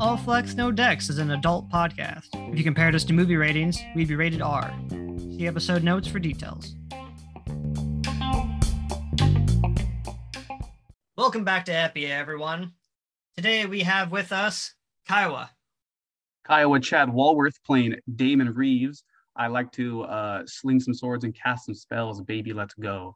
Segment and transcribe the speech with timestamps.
[0.00, 2.28] All Flex No Dex is an adult podcast.
[2.50, 4.74] If you compared us to movie ratings, we'd be rated R.
[4.88, 6.74] See episode notes for details.
[11.16, 12.72] Welcome back to Epia, everyone.
[13.36, 14.74] Today we have with us
[15.06, 15.50] Kiowa.
[16.46, 19.04] Kiowa Chad Walworth playing Damon Reeves.
[19.36, 22.22] I like to uh, sling some swords and cast some spells.
[22.22, 23.14] Baby, let's go.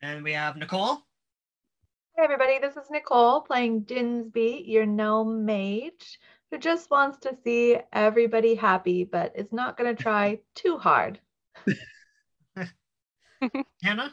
[0.00, 1.02] And we have Nicole.
[2.18, 6.18] Hey everybody, this is Nicole playing Dinsby, your gnome mage,
[6.50, 11.20] who just wants to see everybody happy, but is not going to try too hard.
[13.84, 14.12] Hanna.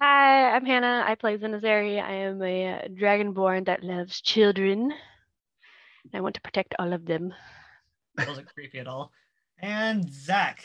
[0.00, 1.02] Hi, I'm Hanna.
[1.04, 2.00] I play Zenzazary.
[2.00, 4.92] I am a uh, dragonborn that loves children.
[6.14, 7.34] I want to protect all of them.
[8.24, 9.10] Wasn't creepy at all.
[9.58, 10.64] And Zach.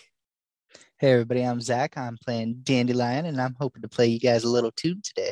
[0.99, 1.97] Hey everybody, I'm Zach.
[1.97, 5.31] I'm playing Dandy Lion, and I'm hoping to play you guys a little tune today.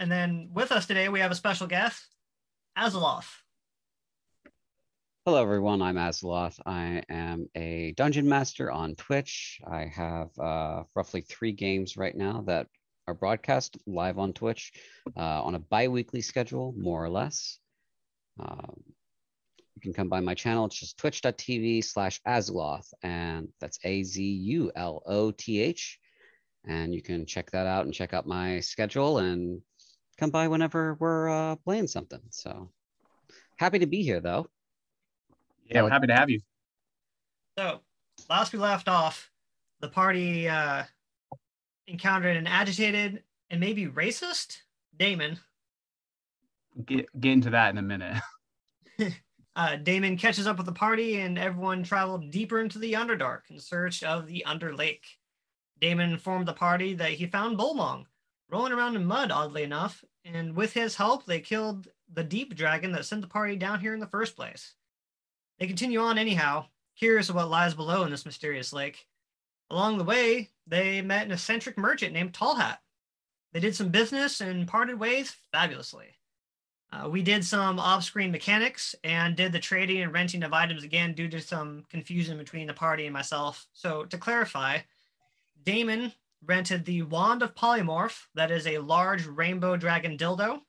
[0.00, 2.02] And then with us today, we have a special guest,
[2.76, 3.28] Azuloth.
[5.26, 5.82] Hello, everyone.
[5.82, 6.58] I'm Azuloth.
[6.64, 9.60] I am a dungeon master on Twitch.
[9.70, 12.66] I have uh, roughly three games right now that
[13.06, 14.72] are broadcast live on Twitch
[15.18, 17.58] uh, on a bi weekly schedule, more or less.
[18.38, 18.82] Um,
[19.74, 20.64] you can come by my channel.
[20.64, 25.98] It's just twitch.tv slash Azuloth, and that's A Z U L O T H.
[26.66, 29.60] And you can check that out and check out my schedule and
[30.20, 32.20] come by whenever we're uh, playing something.
[32.30, 32.70] So
[33.56, 34.46] happy to be here, though.
[35.64, 36.40] Yeah, we're happy to have you.
[37.58, 37.80] So,
[38.28, 39.30] last we left off,
[39.80, 40.84] the party uh,
[41.86, 44.58] encountered an agitated and maybe racist
[44.96, 45.38] Damon.
[46.84, 48.22] Get, get into that in a minute.
[49.56, 53.58] Uh, Damon catches up with the party, and everyone traveled deeper into the Underdark in
[53.58, 55.04] search of the Underlake.
[55.80, 58.04] Damon informed the party that he found Bolmong
[58.50, 62.92] rolling around in mud, oddly enough, and with his help, they killed the deep dragon
[62.92, 64.74] that sent the party down here in the first place.
[65.58, 66.66] They continue on anyhow,
[66.98, 69.06] curious of what lies below in this mysterious lake.
[69.70, 72.80] Along the way, they met an eccentric merchant named Tall Hat.
[73.52, 76.16] They did some business and parted ways fabulously.
[76.92, 81.14] Uh, we did some off-screen mechanics and did the trading and renting of items again
[81.14, 83.66] due to some confusion between the party and myself.
[83.72, 84.78] So to clarify,
[85.62, 86.12] Damon
[86.44, 90.60] rented the Wand of Polymorph, that is a large rainbow dragon dildo.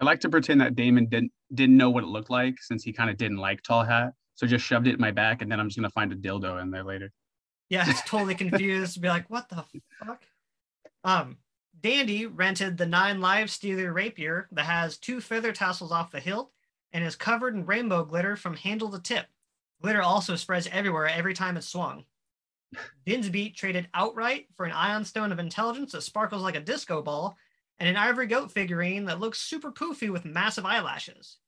[0.00, 2.92] I like to pretend that Damon didn't didn't know what it looked like since he
[2.92, 4.12] kind of didn't like tall hat.
[4.34, 6.60] So just shoved it in my back, and then I'm just gonna find a dildo
[6.60, 7.12] in there later.
[7.70, 9.00] Yeah, it's totally confused.
[9.00, 9.64] Be like, what the
[9.98, 10.22] fuck?
[11.04, 11.38] Um,
[11.80, 16.50] Dandy rented the Nine Live Stealer rapier that has two feather tassels off the hilt
[16.92, 19.26] and is covered in rainbow glitter from handle to tip.
[19.82, 22.04] Glitter also spreads everywhere every time it's swung.
[23.06, 27.36] Dinsby traded outright for an ioun stone of intelligence that sparkles like a disco ball
[27.78, 31.38] and an ivory goat figurine that looks super poofy with massive eyelashes.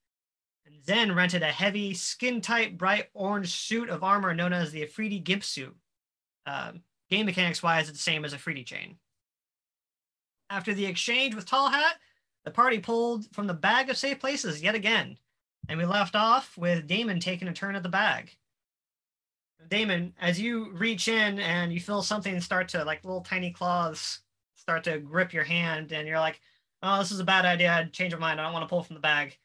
[0.66, 4.82] And Zen rented a heavy, skin tight, bright orange suit of armor known as the
[4.82, 5.76] Afridi Gimp suit.
[6.44, 6.72] Uh,
[7.08, 8.96] game mechanics wise, it's the same as Afridi chain.
[10.50, 11.96] After the exchange with Tall Hat,
[12.44, 15.18] the party pulled from the bag of safe places yet again,
[15.68, 18.36] and we left off with Damon taking a turn at the bag.
[19.68, 24.20] Damon, as you reach in and you feel something start to like little tiny claws
[24.54, 26.40] start to grip your hand, and you're like,
[26.82, 27.72] "Oh, this is a bad idea.
[27.72, 28.40] I'd change my mind.
[28.40, 29.36] I don't want to pull from the bag."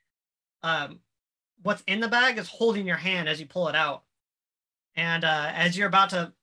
[0.63, 0.99] Um,
[1.63, 4.03] what's in the bag is holding your hand as you pull it out,
[4.95, 6.33] and uh, as you're about to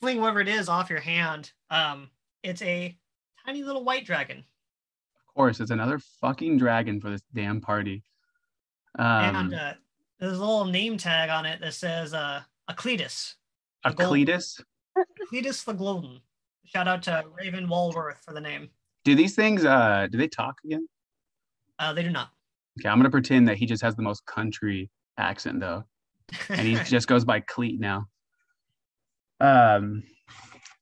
[0.00, 2.10] fling whatever it is off your hand, um,
[2.42, 2.96] it's a
[3.44, 4.38] tiny little white dragon.
[4.38, 8.02] Of course, it's another fucking dragon for this damn party.
[8.98, 9.72] Um, and uh,
[10.18, 13.34] there's a little name tag on it that says uh, Acletus.
[13.84, 14.60] the gold- Acletus.
[14.96, 16.20] Acletus the Golden.
[16.64, 18.68] Shout out to Raven Walworth for the name.
[19.04, 19.64] Do these things?
[19.64, 20.86] Uh, do they talk again?
[21.78, 22.30] Uh, they do not.
[22.78, 25.84] Okay, I'm gonna pretend that he just has the most country accent though,
[26.48, 28.06] and he just goes by Cleet now.
[29.40, 30.02] Um,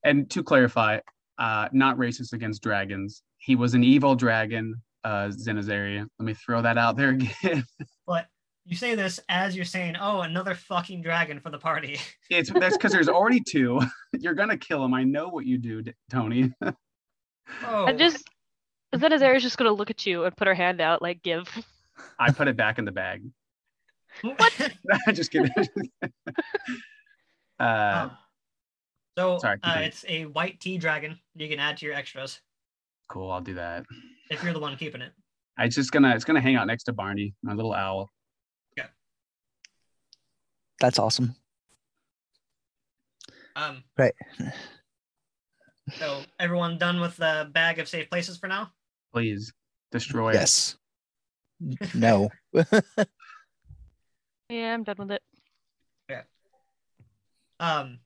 [0.03, 0.99] and to clarify,
[1.39, 3.23] uh, not racist against dragons.
[3.39, 4.75] He was an evil dragon,
[5.05, 5.99] uh, Zenzazary.
[6.19, 7.65] Let me throw that out there again.
[8.07, 8.27] but
[8.67, 11.99] you say this as you're saying, "Oh, another fucking dragon for the party."
[12.31, 13.81] it's that's because there's already two.
[14.13, 14.95] You're gonna kill him.
[14.95, 16.53] I know what you do, D- Tony.
[17.65, 18.29] Oh, I just
[18.93, 21.47] Zenzazary's just gonna look at you and put her hand out, like give.
[22.19, 23.23] I put it back in the bag.
[24.21, 24.73] what?
[25.07, 25.53] I just kidding.
[27.61, 28.09] uh,
[29.17, 31.21] so Sorry, uh, it's a white tea dragon.
[31.37, 32.41] You can add to your extras
[33.09, 33.31] cool.
[33.31, 33.85] I'll do that.
[34.31, 35.13] if you're the one keeping it.
[35.59, 38.11] I just gonna it's gonna hang out next to Barney, my little owl.
[40.81, 41.35] That's awesome.
[43.55, 44.15] Um, Right.
[45.99, 48.71] so everyone done with the bag of safe places for now?
[49.15, 49.53] Please,
[49.91, 50.35] destroy it.
[50.35, 50.77] Yes.
[51.95, 52.31] No.
[54.49, 55.23] Yeah, I'm done with it.
[56.09, 56.23] Yeah.
[57.59, 57.99] Um,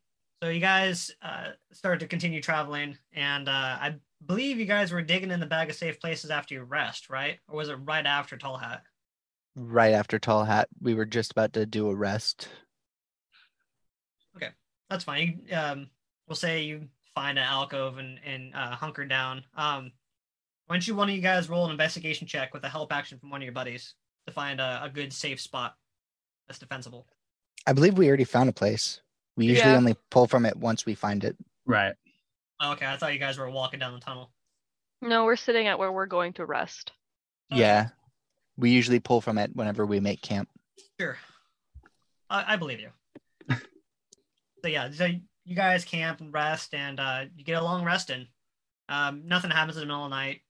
[0.42, 5.02] so you guys uh, started to continue traveling, and uh, I believe you guys were
[5.02, 7.38] digging in the bag of safe places after you rest, right?
[7.48, 8.82] Or was it right after Tall Hat?
[9.56, 12.48] Right after Tall Hat, we were just about to do a rest.
[14.36, 14.48] Okay,
[14.88, 15.40] that's fine.
[15.52, 15.88] Um,
[16.28, 19.44] we'll say you find an alcove and and uh, hunker down.
[19.56, 19.92] Um,
[20.66, 23.18] why don't you one of you guys roll an investigation check with a help action
[23.18, 23.94] from one of your buddies
[24.26, 25.74] to find a, a good safe spot
[26.46, 27.06] that's defensible.
[27.66, 29.00] I believe we already found a place.
[29.36, 29.76] We usually Yeah.
[29.76, 31.36] only pull from it once we find it.
[31.66, 31.94] Right.
[32.60, 34.30] Oh, okay, I thought you guys were walking down the tunnel.
[35.02, 36.92] No, we're sitting at where we're going to rest.
[37.50, 37.60] Okay.
[37.60, 37.88] Yeah.
[38.60, 40.48] We usually pull from it whenever we make camp.
[41.00, 41.16] Sure.
[42.28, 42.90] I, I believe you.
[44.62, 45.08] so yeah, so
[45.44, 48.26] you guys camp and rest, and uh, you get a long rest in.
[48.88, 50.42] Um, nothing happens in the middle of the night.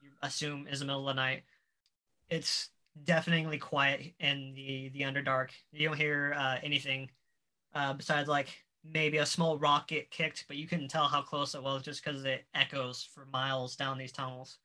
[0.00, 1.42] You assume is the middle of the night.
[2.28, 2.70] It's
[3.04, 5.50] deafeningly quiet in the the underdark.
[5.72, 7.10] You don't hear uh, anything
[7.74, 8.48] uh, besides like
[8.84, 12.02] maybe a small rock get kicked, but you couldn't tell how close it was just
[12.02, 14.58] because it echoes for miles down these tunnels.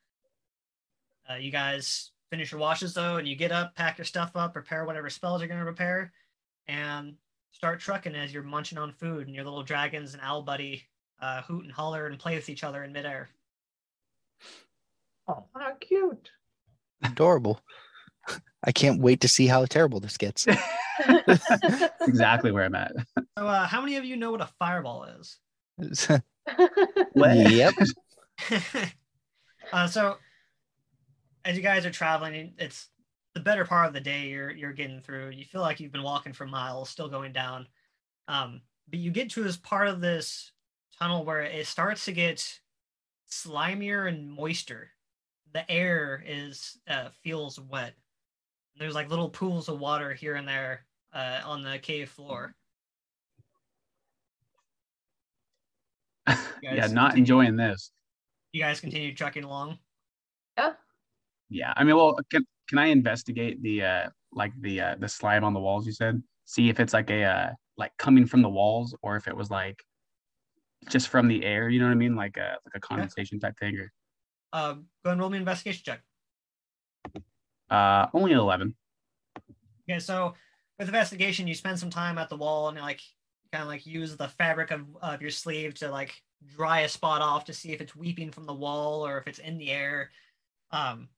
[1.30, 4.52] Uh, you guys finish your washes though, and you get up, pack your stuff up,
[4.52, 6.12] prepare whatever spells you're gonna prepare,
[6.68, 7.14] and
[7.52, 10.84] start trucking as you're munching on food, and your little dragons and owl buddy
[11.22, 13.30] uh, hoot and holler and play with each other in midair.
[15.30, 16.30] Oh, how cute.
[17.06, 17.62] Adorable.
[18.66, 20.46] I can't wait to see how terrible this gets.
[22.08, 22.94] Exactly where I'm at.
[23.38, 25.40] So, uh, how many of you know what a fireball is?
[27.16, 27.74] yep.
[29.74, 30.18] uh, so,
[31.46, 32.90] as you guys are traveling, it's
[33.36, 35.30] the better part of the day you're you're getting through.
[35.30, 37.68] You feel like you've been walking for miles, still going down.
[38.28, 40.52] Um, but you get to this part of this
[41.00, 42.60] tunnel where it starts to get
[43.32, 44.90] slimier and moister.
[45.54, 47.94] The air is uh, feels wet.
[48.78, 52.56] There's like little pools of water here and there uh, on the cave floor.
[56.62, 57.18] yeah, not continue.
[57.18, 57.92] enjoying this.
[58.52, 59.78] You guys continue trucking along.
[60.58, 60.74] yeah.
[61.50, 65.44] Yeah, I mean, well, can can I investigate the uh like the uh the slime
[65.44, 65.86] on the walls?
[65.86, 69.28] You said see if it's like a uh like coming from the walls or if
[69.28, 69.84] it was like
[70.90, 71.70] just from the air.
[71.70, 72.16] You know what I mean?
[72.16, 73.78] Like a like a condensation type thing.
[73.78, 73.92] Or
[74.54, 76.02] Uh, go and roll me an investigation check.
[77.70, 78.76] uh only eleven.
[79.88, 80.34] Okay, so
[80.80, 83.02] with investigation, you spend some time at the wall and like
[83.52, 86.22] kind of like use the fabric of, of your sleeve to like
[86.56, 89.40] dry a spot off to see if it's weeping from the wall or if it's
[89.40, 90.12] in the air.
[90.72, 91.10] Um,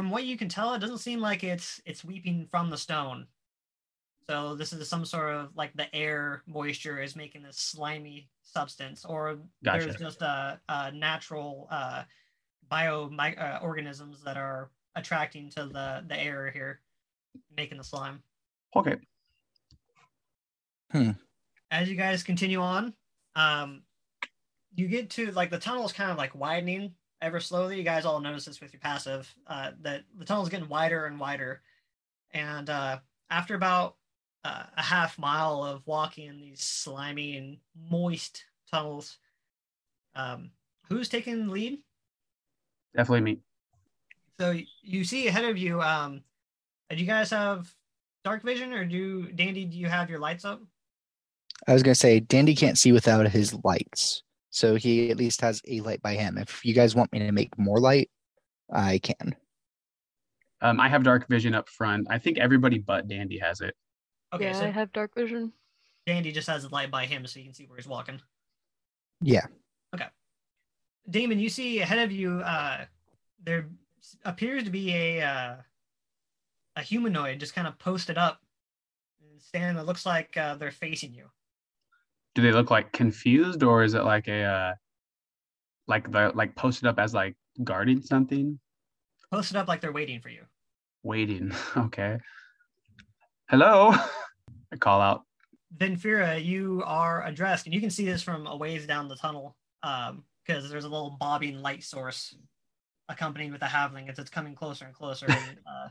[0.00, 3.26] from what you can tell, it doesn't seem like it's it's weeping from the stone.
[4.26, 9.04] So this is some sort of like the air moisture is making this slimy substance,
[9.04, 9.84] or Gotcha.
[9.84, 12.04] there's just a, a natural uh,
[12.70, 16.80] bio uh, organisms that are attracting to the the air here,
[17.54, 18.22] making the slime.
[18.74, 18.96] Okay.
[20.92, 21.10] Hmm.
[21.70, 22.94] as you guys continue on,
[23.36, 23.82] um,
[24.74, 27.76] you get to like the tunnel is kind of like widening ever slowly.
[27.76, 29.32] You guys all notice this with your passive.
[29.46, 31.62] Uh, that the tunnel is getting wider and wider,
[32.32, 32.98] and uh,
[33.30, 33.96] after about
[34.44, 37.58] uh, a half mile of walking in these slimy and
[37.90, 39.18] moist tunnels,
[40.14, 40.50] um,
[40.88, 41.78] who's taking the lead?
[42.96, 43.38] Definitely me.
[44.38, 45.82] So you see ahead of you.
[45.82, 46.22] Um,
[46.88, 47.72] do you guys have
[48.24, 49.64] dark vision, or do Dandy?
[49.64, 50.60] Do you have your lights up?
[51.68, 55.62] I was gonna say Dandy can't see without his lights, so he at least has
[55.66, 56.36] a light by him.
[56.36, 58.10] If you guys want me to make more light,
[58.72, 59.34] I can.
[60.60, 62.06] Um, I have dark vision up front.
[62.10, 63.74] I think everybody but Dandy has it.
[64.32, 65.52] Okay, yeah, so I have dark vision.
[66.06, 68.20] Dandy just has a light by him, so you can see where he's walking.
[69.22, 69.46] Yeah.
[69.94, 70.06] Okay.
[71.08, 72.84] Damon, you see ahead of you, uh,
[73.44, 73.68] there
[74.24, 75.56] appears to be a uh,
[76.76, 78.40] a humanoid just kind of posted up,
[79.20, 79.80] and standing.
[79.80, 81.26] It looks like uh, they're facing you.
[82.34, 84.74] Do they look like confused or is it like a uh
[85.86, 88.58] like the like posted up as like guarding something?
[89.30, 90.42] Posted up like they're waiting for you.
[91.02, 91.52] Waiting.
[91.76, 92.18] Okay.
[93.48, 93.92] Hello.
[94.72, 95.24] I call out.
[95.76, 99.56] Venfira, you are addressed, and you can see this from a ways down the tunnel,
[99.82, 102.34] um, because there's a little bobbing light source
[103.08, 105.26] accompanied with a halfling as it's coming closer and closer.
[105.28, 105.88] and, uh,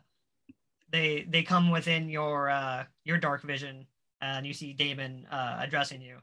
[0.91, 3.85] they they come within your uh, your dark vision,
[4.21, 6.17] and you see Damon uh, addressing you.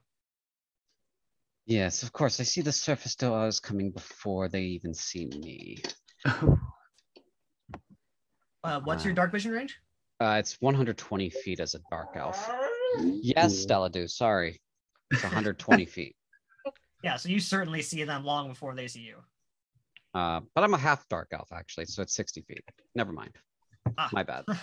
[1.67, 2.39] Yes, of course.
[2.39, 5.83] I see the surface doors coming before they even see me.
[8.65, 9.17] Uh, what's your Wow.
[9.17, 9.79] dark vision range?
[10.21, 12.49] Uh, it's 120 feet as a dark elf.
[13.21, 13.63] Yes, Cool.
[13.63, 14.07] Stella do.
[14.07, 14.61] Sorry.
[15.11, 16.17] It's 120 feet.
[17.03, 19.17] Yeah, so you certainly see them long before they see you.
[20.15, 22.65] Uh, but I'm a half dark elf actually, so it's 60 feet.
[22.95, 23.37] Never mind.
[23.99, 24.09] Ah.
[24.13, 24.45] My bad.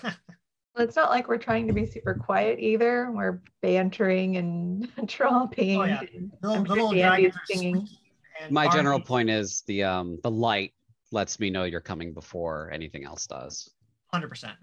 [0.75, 3.12] Well, it's not like we're trying to be super quiet either.
[3.12, 5.77] We're bantering and tromping.
[5.77, 6.01] Oh, yeah.
[6.15, 7.75] and little, I'm sure little Dandy's singing.
[7.75, 7.98] squeaking
[8.42, 9.08] and My general barking.
[9.08, 10.74] point is the um the light
[11.12, 13.70] lets me know you're coming before anything else does.
[14.13, 14.53] 100%.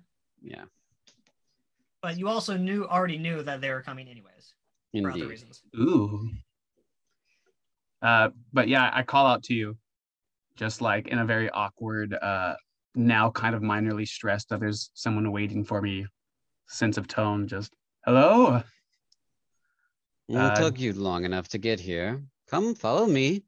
[0.42, 0.64] Yeah,
[2.02, 4.54] But you also knew already knew that they were coming anyways
[5.00, 5.62] for other reasons.
[5.76, 6.28] Ooh.
[8.02, 9.76] Uh, but yeah, I call out to you,
[10.56, 12.54] just like in a very awkward, uh,
[12.94, 16.06] now kind of minorly stressed that there's someone waiting for me
[16.68, 17.46] sense of tone.
[17.48, 17.72] Just
[18.04, 18.62] hello.
[20.28, 22.22] It Uh, took you long enough to get here.
[22.48, 23.42] Come follow me.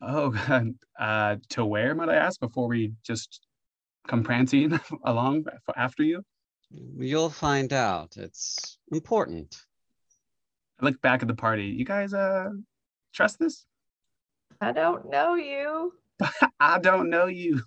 [0.00, 0.32] Oh,
[0.98, 3.46] uh, to where might I ask before we just
[4.06, 5.44] come prancing along
[5.76, 6.22] after you?
[6.70, 8.16] You'll find out.
[8.16, 9.56] It's important.
[10.80, 11.66] I look back at the party.
[11.66, 12.50] You guys, uh,
[13.12, 13.64] trust this?
[14.60, 15.92] I don't know you.
[16.60, 17.62] I don't know you.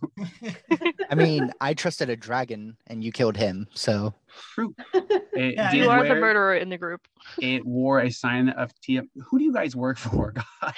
[1.10, 3.68] I mean, I trusted a dragon and you killed him.
[3.74, 4.14] So
[4.56, 4.76] True.
[5.34, 7.08] It Yeah, You are the murderer in the group.
[7.40, 9.08] It wore a sign of TM.
[9.30, 10.34] Who do you guys work for?
[10.34, 10.74] God.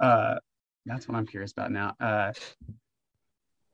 [0.00, 0.34] uh,
[0.86, 1.94] that's what I'm curious about now.
[2.00, 2.32] Uh,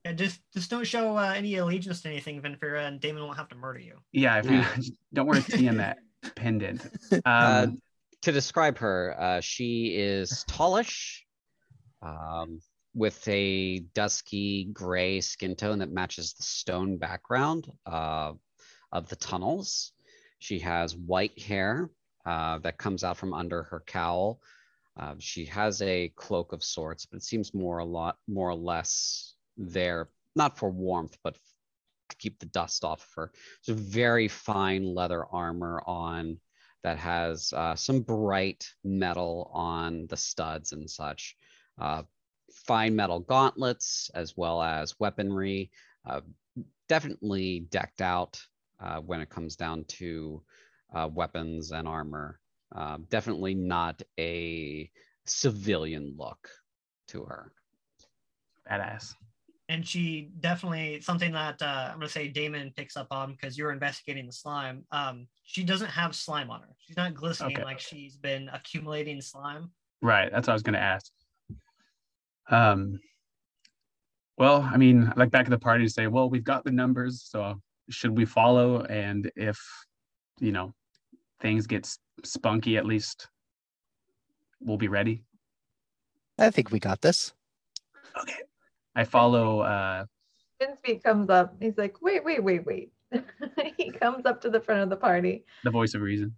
[0.04, 3.48] And just just don't show uh, any allegiance to anything, Venfira, and Damon won't have
[3.48, 3.98] to murder you.
[4.12, 4.76] yeah, if you Yeah.
[5.12, 5.98] don't wear a T in that
[6.34, 6.82] pendant.
[7.12, 7.66] Um, Uh,
[8.22, 11.20] to describe her, uh, she is tallish,
[12.02, 12.60] um,
[12.94, 18.32] with a dusky gray skin tone that matches the stone background uh,
[18.92, 19.92] of the tunnels.
[20.40, 21.90] She has white hair
[22.26, 24.40] uh, that comes out from under her cowl.
[24.98, 28.56] Uh, she has a cloak of sorts, but it seems more a lot more or
[28.56, 31.36] less there, not for warmth, but
[32.08, 33.32] to keep the dust off of her.
[33.68, 36.38] A very fine leather armor on
[36.82, 41.36] that has uh, some bright metal on the studs and such.
[41.78, 42.02] Uh,
[42.52, 45.70] fine metal gauntlets as well as weaponry.
[46.06, 46.20] Uh,
[46.88, 48.40] definitely decked out
[48.80, 50.42] uh, when it comes down to
[50.94, 52.40] uh, weapons and armor.
[52.74, 54.90] Uh, definitely not a
[55.26, 56.48] civilian look
[57.08, 57.52] to her.
[58.70, 59.14] badass.
[59.70, 63.70] And she definitely something that uh, I'm gonna say Damon picks up on because you're
[63.72, 64.84] investigating the slime.
[64.92, 66.68] Um, she doesn't have slime on her.
[66.78, 67.64] She's not glistening Okay.
[67.64, 69.70] like she's been accumulating slime.
[70.00, 70.30] Right.
[70.32, 71.12] That's what I was gonna ask.
[72.50, 73.00] Um.
[74.38, 77.22] Well, I mean, like back at the party to say, well, we've got the numbers,
[77.28, 77.60] so
[77.90, 78.82] should we follow?
[78.84, 79.58] And if,
[80.38, 80.72] you know,
[81.40, 81.92] things get
[82.24, 83.28] spunky, at least
[84.60, 85.24] we'll be ready.
[86.38, 87.32] I think we got this.
[88.20, 88.38] Okay.
[88.98, 89.60] I follow.
[89.60, 90.06] Uh,
[90.60, 91.54] Finspeak comes up.
[91.60, 92.90] He's like, wait, wait, wait, wait.
[93.76, 96.34] he comes up to the front of the party the voice of reason.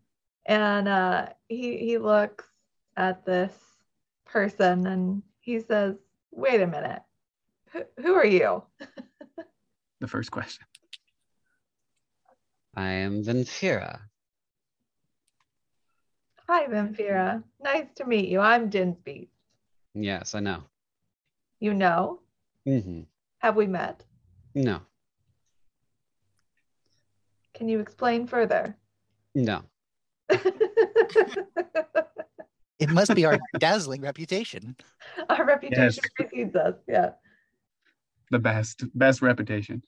[0.46, 2.44] and uh, he he looks
[2.96, 3.52] at this
[4.26, 5.96] person and he says,
[6.30, 7.02] wait a minute.
[7.72, 8.62] Who, who are you?
[10.00, 10.66] The first question.
[12.76, 14.00] I am Venfira.
[16.46, 17.42] Hi, Vampira.
[17.62, 18.40] Nice to meet you.
[18.40, 19.28] I'm Dinsby.
[19.94, 20.62] Yes, I know.
[21.58, 22.20] You know?
[22.66, 23.02] Hmm
[23.38, 24.04] Have we met?
[24.54, 24.80] No,
[27.54, 28.76] Can you explain further?
[29.34, 29.62] no.
[32.78, 34.74] It must be our dazzling reputation.
[35.28, 35.98] Our reputation Yes.
[36.16, 36.74] precedes us.
[36.88, 37.10] Yeah.
[38.30, 39.82] The best, best reputation.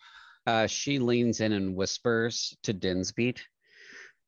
[0.46, 3.40] Uh, she leans in and whispers to Dinsbeet,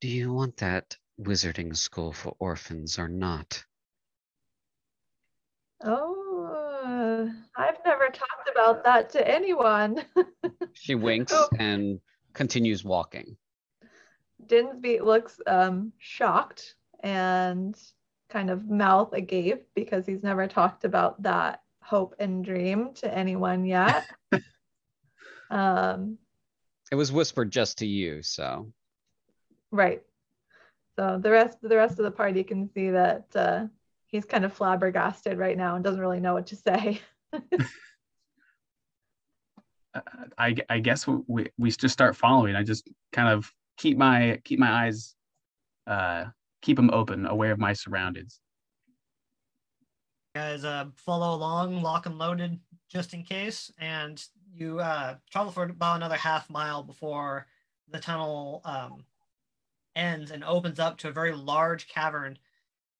[0.00, 3.62] Do you want that wizarding school for orphans or not?
[5.82, 6.23] Oh, I've
[7.98, 10.04] never talked about that to anyone.
[10.76, 11.48] She winks Oh.
[11.58, 12.00] and
[12.32, 13.36] continues walking.
[14.44, 17.78] Dinsby looks um, shocked and
[18.28, 23.64] kind of mouth agape because he's never talked about that hope and dream to anyone
[23.64, 24.04] yet.
[25.50, 26.18] um,
[26.90, 28.72] It was whispered just to you, so
[29.70, 30.02] right.
[30.96, 33.66] So the rest the rest of the party can see that uh,
[34.06, 37.00] he's kind of flabbergasted right now and doesn't really know what to say.
[40.38, 42.56] I, I guess we, we, just start following.
[42.56, 45.14] I just kind of keep my keep my eyes,
[45.86, 46.24] uh,
[46.62, 48.40] keep them open, aware of my surroundings.
[50.34, 55.64] Guys uh, follow along, lock and loaded, just in case, and you uh, travel for
[55.64, 57.46] about another half mile before
[57.88, 59.04] the tunnel um,
[59.94, 62.38] ends and opens up to a very large cavern.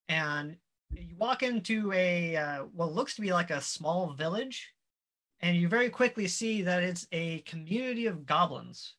[0.07, 0.57] And
[0.91, 4.73] you walk into a uh, what looks to be like a small village,
[5.41, 8.95] and you very quickly see that it's a community of goblins.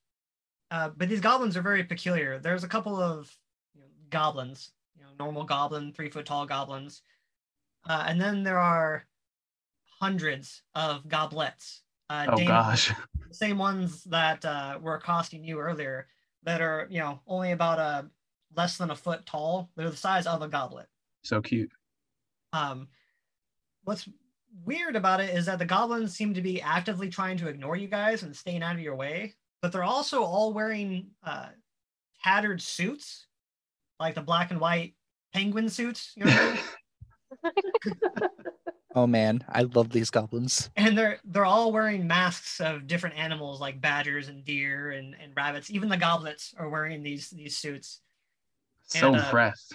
[0.71, 2.39] Uh, but these goblins are very peculiar.
[2.39, 3.35] There's a couple of
[3.75, 7.03] you know, goblins, you know, normal goblin, three foot tall goblins
[7.89, 9.07] Uh, and then there are
[10.01, 11.83] hundreds of goblets.
[12.09, 12.93] Uh, Oh gosh.
[13.29, 16.09] the same ones that uh, were accosting you earlier
[16.43, 18.11] that are, you know, only about a
[18.55, 19.71] less than a foot tall.
[19.77, 20.89] They're the size of a goblet.
[21.27, 21.71] So cute.
[22.53, 22.89] Um,
[23.85, 24.09] what's
[24.65, 27.89] weird about it is that the goblins seem to be actively trying to ignore you
[27.89, 31.49] guys and staying out of your way, but they're also all wearing uh,
[32.23, 33.27] tattered suits,
[33.99, 34.95] like the black and white
[35.35, 36.13] penguin suits.
[36.17, 36.55] You know
[37.43, 37.53] I mean?
[38.97, 40.71] Oh man, I love these goblins.
[40.75, 45.35] and they're they're all wearing masks of different animals like badgers and deer and, and
[45.37, 45.71] rabbits.
[45.71, 48.01] Even the goblets are wearing these these suits.
[48.85, 49.75] So And, uh, impressed.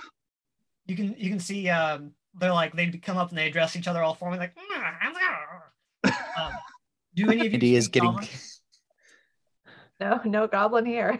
[0.85, 3.87] You can you can see um, they're like they come up and they address each
[3.87, 4.55] other all formally like.
[6.03, 6.53] Um,
[7.13, 8.29] do any of you Dandy is getting Goblin?
[9.99, 11.19] No, no goblin here.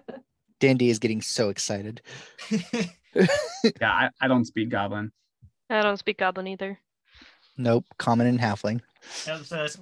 [0.60, 2.02] Dandy is getting so excited.
[3.14, 5.12] Yeah, I, I don't speak goblin.
[5.68, 6.78] I don't speak Goblin either.
[7.56, 8.80] Nope, common and halfling.
[9.26, 9.78] It says,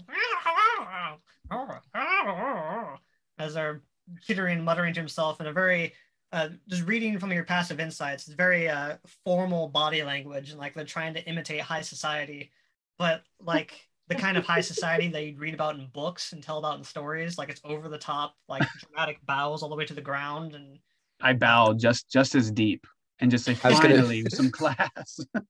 [3.38, 3.82] as they're
[4.22, 5.94] chittering muttering to himself in a very
[6.32, 10.74] uh, just reading from your passive insights it's very uh, formal body language and like
[10.74, 12.50] they're trying to imitate high society
[12.98, 13.72] but like
[14.08, 16.84] the kind of high society that you'd read about in books and tell about in
[16.84, 20.54] stories like it's over the top like dramatic bows all the way to the ground
[20.54, 20.78] and
[21.20, 22.86] I bow just just as deep
[23.20, 25.20] and just say I was gonna- finally some class.
[25.34, 25.40] I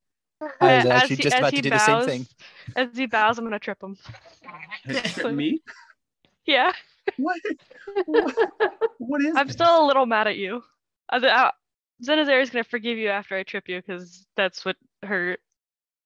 [0.43, 2.27] was As actually he- just as about to do the same thing.
[2.75, 3.97] As he bows, I'm gonna trip him.
[4.89, 5.61] trip Me?
[6.47, 6.73] Yeah,
[7.17, 7.41] What?
[8.07, 8.35] what?
[8.99, 9.55] What is I'm this?
[9.55, 10.63] still a little mad at you.
[11.11, 11.51] The- uh,
[12.05, 15.37] Zenazar is gonna forgive you after I trip you because that's what her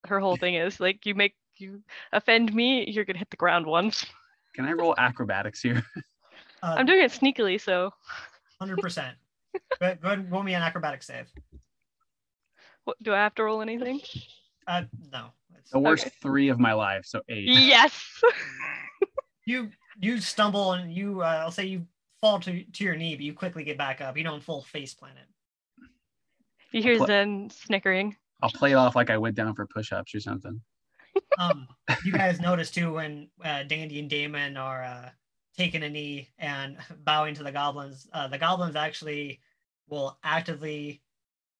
[0.07, 0.79] her whole thing is.
[0.81, 1.83] Like you make you
[2.13, 4.05] offend me, you're gonna hit the ground once.
[4.55, 5.83] Can I roll acrobatics here?
[6.63, 7.93] uh, I'm doing it sneakily, so
[8.63, 11.27] 100% go ahead, go ahead and roll me an acrobatic save
[12.85, 14.01] what, do I have to roll anything?
[14.67, 16.15] uh, no it's, The worst Okay.
[16.23, 17.49] three of my life, so eight.
[17.49, 18.23] Yes.
[19.47, 21.87] you you stumble and you uh, I'll say you
[22.21, 24.17] fall to, to your knee, but you quickly get back up.
[24.17, 25.89] You don't full face plant it.
[26.73, 28.17] you hear Pl- Zen snickering.
[28.43, 30.61] I'll play it off like I went down for push-ups or something.
[31.39, 31.69] Um,
[32.05, 35.11] you guys notice too when uh, Dandy and Damon are uh,
[35.57, 38.09] taking a knee and bowing to the goblins.
[38.13, 39.41] Uh, the goblins actually
[39.89, 41.03] will actively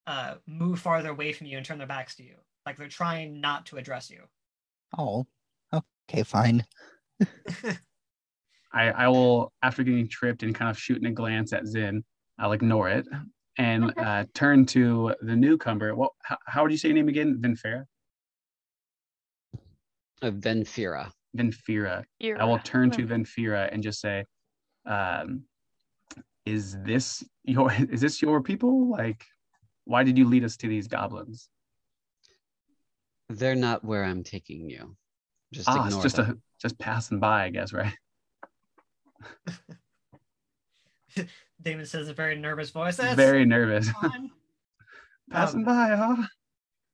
[0.09, 2.35] uh, move farther away from you and turn their backs to you,
[2.67, 4.23] like they're trying not to address you.
[4.99, 5.27] Oh,
[5.73, 6.65] okay, fine.
[8.75, 12.05] I, I will, after getting tripped and kind of shooting a glance at Zen,
[12.39, 13.07] I'll ignore it
[13.59, 15.95] and uh, turn to the newcomer.
[15.95, 16.13] What?
[16.23, 17.39] How, how would you say your name again?
[17.41, 17.85] Vinfera?
[20.23, 21.11] Uh, Venfira.
[21.37, 22.05] Vinfera.
[22.19, 24.25] You're, I will turn to Venfira and just say,
[24.87, 25.45] um,
[26.45, 27.73] "Is this your?
[27.91, 28.91] Is this your people?
[28.91, 29.25] Like,
[29.85, 31.49] why did you lead us to these goblins?
[33.29, 34.97] They're not where I'm taking you.
[35.53, 36.31] Just Ah, it's just them.
[36.31, 37.95] a just passing by, I guess, right?
[41.63, 42.97] Damon says a very nervous voice.
[42.97, 43.89] That's Very nervous.
[45.31, 46.27] passing Um, by, huh?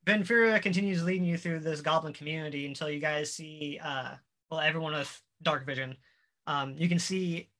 [0.06, 4.14] Venfira continues leading you through this goblin community until you guys see, uh,
[4.50, 5.96] well, everyone with dark vision.
[6.46, 7.50] Um, you can see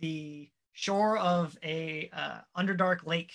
[0.00, 3.32] the shore of a uh, underdark lake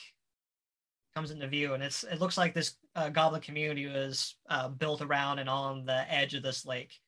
[1.16, 5.02] comes into view, and it's it looks like this uh, goblin community was uh, built
[5.02, 7.00] around and on the edge of this lake.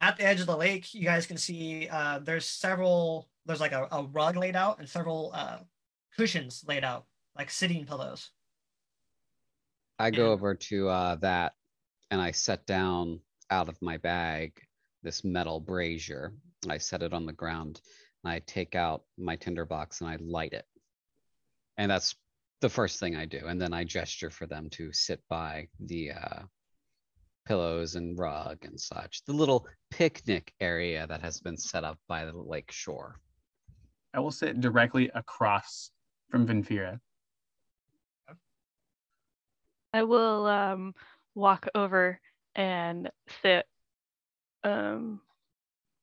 [0.00, 3.28] At the edge of the lake, you guys can see uh, there's several.
[3.46, 5.58] There's like a, a rug laid out and several uh,
[6.16, 7.06] cushions laid out,
[7.36, 8.30] like sitting pillows.
[9.98, 11.54] I go over to uh, that
[12.10, 14.52] and I set down out of my bag
[15.02, 16.34] this metal brazier.
[16.68, 17.80] I set it on the ground.
[18.24, 20.64] And I take out my tinderbox and I light it.
[21.76, 22.14] And that's
[22.60, 23.46] the first thing I do.
[23.46, 26.42] And then I gesture for them to sit by the uh,
[27.48, 29.24] pillows and rug and such.
[29.24, 33.18] The little picnic area that has been set up by the lake shore.
[34.12, 35.90] I will sit directly across
[36.30, 37.00] from Vinfira.
[39.94, 40.94] I will um,
[41.34, 42.20] walk over
[42.54, 43.10] and
[43.42, 43.64] sit
[44.62, 45.20] um,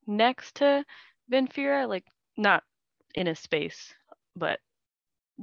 [0.07, 0.83] next to
[1.31, 2.05] Venfira, like
[2.37, 2.63] not
[3.13, 3.93] in a space,
[4.35, 4.59] but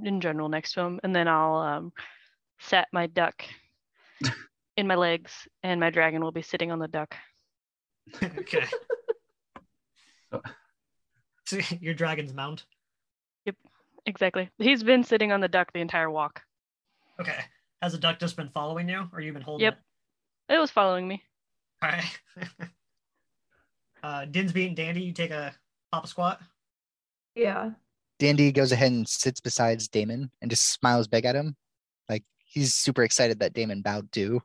[0.03, 0.99] in general next to him.
[1.05, 1.93] And then I'll um,
[2.59, 3.45] set my duck
[4.77, 5.33] in my legs,
[5.63, 7.15] and my dragon will be sitting on the duck.
[8.23, 8.65] okay.
[10.33, 10.43] So-
[11.45, 12.65] So your dragon's mount.
[13.45, 13.57] Yep,
[14.07, 14.49] exactly.
[14.59, 16.41] He's been sitting on the duck the entire walk.
[17.21, 17.37] Okay.
[17.83, 19.79] Has the duck just been following you, or you've been holding Yep.
[20.49, 20.55] it?
[20.55, 21.23] It was following me.
[21.83, 22.21] All right.
[24.03, 25.53] uh, Dinsby and Dandy, you take a
[25.91, 26.41] pop a squat.
[27.35, 27.73] Yeah.
[28.19, 31.57] Dandy goes ahead and sits beside Damon and just smiles big at him.
[32.09, 34.41] Like he's super excited that Damon bowed too.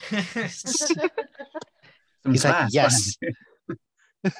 [2.22, 3.16] Some He's like, "Yes."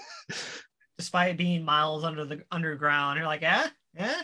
[0.98, 4.22] Despite being miles under the underground, you're like, yeah, yeah,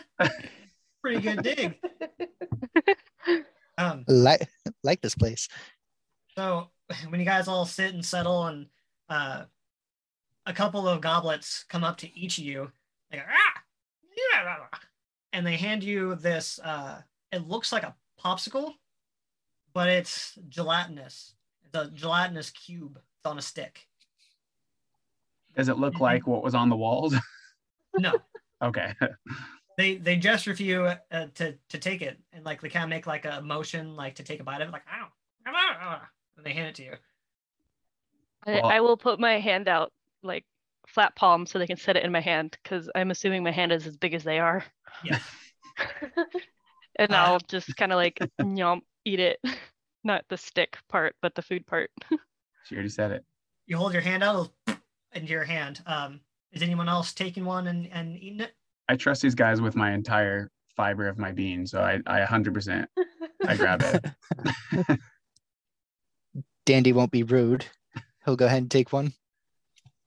[1.01, 1.79] pretty good dig.
[3.79, 4.49] Um, like
[4.83, 5.49] like this place.
[6.35, 6.71] So
[7.09, 8.65] when you guys all sit and settle, and
[9.07, 9.43] uh,
[10.47, 12.71] a couple of goblets come up to each of you,
[13.11, 13.61] they go, ah!
[14.33, 14.65] Yeah!"
[15.31, 16.59] and they hand you this.
[16.63, 18.73] Uh, it looks like a popsicle,
[19.77, 21.35] but it's gelatinous.
[21.63, 22.97] It's a gelatinous cube.
[22.97, 23.85] It's on a stick.
[25.55, 27.15] Does it look like what was on the walls?
[27.99, 28.13] No,
[28.61, 28.93] okay.
[29.77, 32.89] they they gesture for you uh, to to take it, and like they kind of
[32.89, 35.07] make like a motion, like to take a bite of it, like ow,
[35.47, 36.01] ow, ow, ow,"
[36.37, 36.93] and they hand it to you.
[38.45, 40.45] I, I will put my hand out like
[40.85, 43.71] flat palm so they can set it in my hand because I'm assuming my hand
[43.71, 44.63] is as big as they are.
[45.03, 45.19] Yeah.
[46.97, 49.39] and Uh, I'll just kind of like yomp, eat it.
[50.03, 51.89] Not the stick part, but the food part.
[52.65, 53.23] She already said it.
[53.65, 54.49] You hold your hand out
[55.13, 55.81] into your hand.
[55.85, 56.19] Um,
[56.51, 58.51] is anyone else taking one and, and eating it?
[58.89, 62.85] I trust these guys with my entire fiber of my being, so I, I 100%
[63.47, 64.99] I grab it.
[66.65, 67.65] Dandy won't be rude.
[68.25, 69.13] He'll go ahead and take one.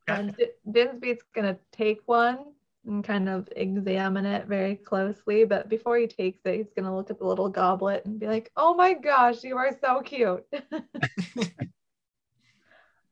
[0.07, 2.41] And D- Dinsby's gonna take one
[2.87, 5.45] and kind of examine it very closely.
[5.45, 8.51] But before he takes it, he's gonna look at the little goblet and be like,
[8.57, 10.45] "Oh my gosh, you are so cute."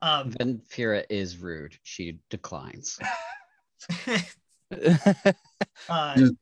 [0.01, 1.77] Um, Venfira is rude.
[1.83, 3.01] She declines.
[5.89, 6.35] uh, Just-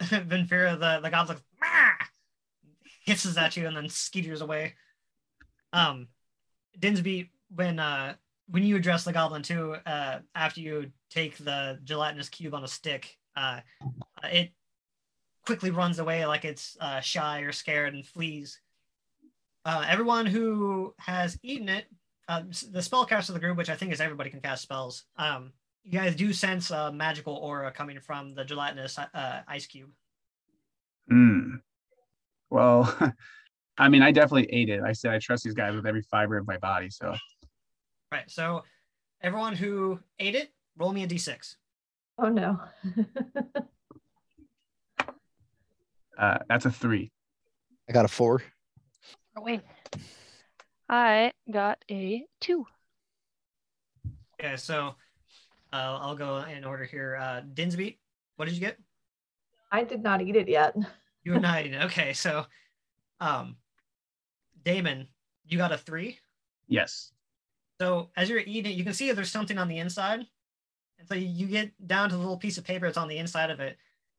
[0.00, 2.06] Venfira, the the goblet, "Mah!"
[3.04, 4.74] hisses at you and then skeeters away.
[5.72, 6.08] Um,
[6.78, 8.14] Dinsby, when uh
[8.48, 12.68] when you address the goblin too, uh, after you take the gelatinous cube on a
[12.68, 13.60] stick, uh,
[14.24, 14.52] it
[15.46, 18.60] quickly runs away like it's uh, shy or scared and flees.
[19.64, 21.86] Uh, everyone who has eaten it,
[22.28, 25.04] uh, s- the spellcaster of the group, which I think is everybody can cast spells,
[25.16, 25.52] um,
[25.84, 29.90] you guys do sense a magical aura coming from the gelatinous uh, ice cube.
[31.08, 31.56] Hmm.
[32.50, 32.94] Well,
[33.78, 34.82] I mean, I definitely ate it.
[34.82, 36.90] I said I trust these guys with every fiber of my body.
[36.90, 37.14] So
[38.10, 38.30] Right.
[38.30, 38.64] So
[39.22, 41.56] everyone who ate it, roll me a d6.
[42.18, 42.58] oh no.
[46.18, 47.10] uh, that's a three.
[47.88, 48.42] I got a four.
[49.36, 49.60] Oh, wait.
[50.88, 52.66] I got a two.
[54.40, 54.94] Okay, so
[55.72, 57.16] uh, I'll go in order here.
[57.20, 57.98] Uh, Dinsby,
[58.36, 58.78] what did you get?
[59.70, 60.74] I did not eat it yet.
[61.24, 61.74] You were not eating.
[61.74, 61.84] It.
[61.86, 62.46] Okay, so
[63.20, 63.56] um,
[64.64, 65.08] Damon,
[65.46, 66.18] you got a three.
[66.68, 67.12] Yes.
[67.80, 70.26] So as you're eating it, you can see there's something on the inside.
[70.98, 73.50] And so you get down to the little piece of paper that's on the inside
[73.50, 73.78] of it,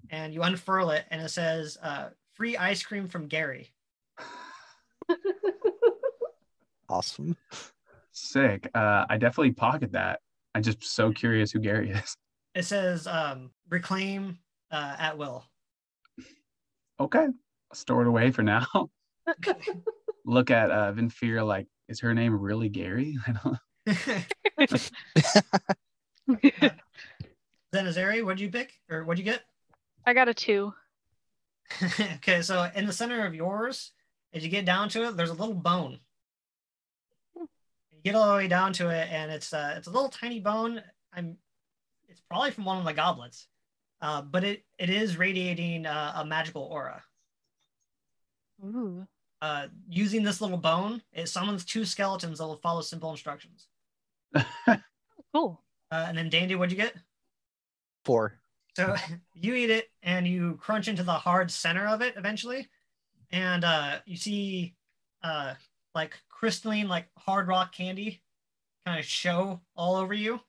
[0.09, 3.71] and you unfurl it, and it says uh, free ice cream from Gary.
[6.89, 7.37] Awesome.
[8.11, 8.69] Sick.
[8.73, 10.21] Uh, I definitely pocket that.
[10.55, 12.15] I'm just so curious who Gary is.
[12.55, 14.39] It says um, reclaim
[14.71, 15.45] uh, at will.
[16.99, 17.27] Okay.
[17.73, 18.65] Store it away for now.
[20.25, 23.17] Look at uh, Vinfira like, is her name really Gary?
[23.27, 23.57] I don't
[27.73, 28.73] Zenzazary, what'd you pick?
[28.89, 29.41] Or what'd you get?
[30.05, 30.73] I got a two.
[32.15, 33.91] okay, so in the center of yours,
[34.33, 35.99] as you get down to it, there's a little bone.
[37.35, 37.47] You
[38.03, 40.81] get all the way down to it, and it's uh, it's a little tiny bone.
[41.13, 41.37] I'm,
[42.07, 43.47] it's probably from one of the goblets,
[44.01, 47.03] uh, but it it is radiating uh, a magical aura.
[48.63, 49.07] Ooh.
[49.41, 53.67] Uh, using this little bone, it summons two skeletons that will follow simple instructions.
[55.33, 55.61] Cool.
[55.91, 56.95] Uh, and then Dandy, what'd you get?
[58.05, 58.39] Four.
[58.75, 58.95] So
[59.33, 62.67] you eat it and you crunch into the hard center of it eventually,
[63.31, 64.75] and uh, you see
[65.23, 65.53] uh,
[65.93, 68.21] like crystalline, like hard rock candy
[68.85, 70.39] kind of show all over you.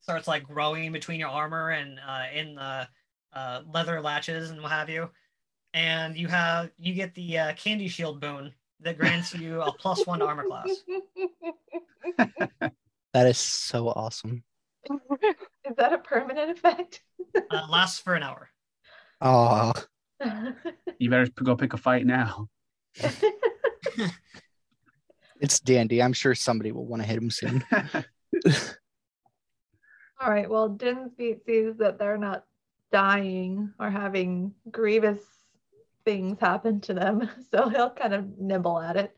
[0.00, 2.88] Starts like growing between your armor and uh, in the
[3.32, 5.10] uh, leather latches and what have you.
[5.72, 10.06] And you have you get the uh, candy shield boon that grants you a plus
[10.06, 10.70] one to armor class.
[13.12, 14.44] That is so awesome.
[14.90, 17.02] Is that a permanent effect?
[17.50, 18.48] Uh, lasts for an hour.
[19.20, 19.72] Oh,
[20.98, 22.48] you better go pick a fight now.
[25.40, 26.02] it's dandy.
[26.02, 27.64] I'm sure somebody will want to hit him soon.
[30.20, 30.48] All right.
[30.48, 32.44] Well, Dinsby sees that they're not
[32.92, 35.22] dying or having grievous
[36.04, 39.16] things happen to them, so he'll kind of nibble at it.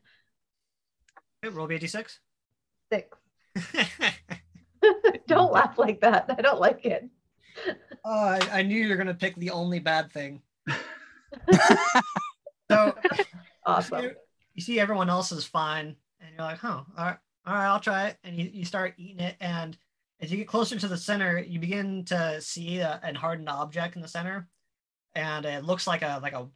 [1.43, 2.17] Okay, roll me a d6.
[2.91, 3.17] Six.
[5.27, 6.25] don't laugh like that.
[6.37, 7.09] I don't like it.
[8.05, 10.41] Oh, I, I knew you were gonna pick the only bad thing.
[12.71, 12.95] So
[13.65, 14.03] Awesome.
[14.03, 14.11] you,
[14.55, 17.79] you see everyone else is fine, and you're like, huh, all right, all right, I'll
[17.79, 18.17] try it.
[18.23, 19.77] And you, you start eating it, and
[20.19, 23.95] as you get closer to the center, you begin to see a, an hardened object
[23.95, 24.47] in the center,
[25.15, 26.47] and it looks like a like a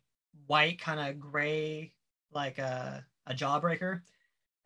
[0.48, 1.94] white kind of gray,
[2.34, 4.02] like a a jawbreaker.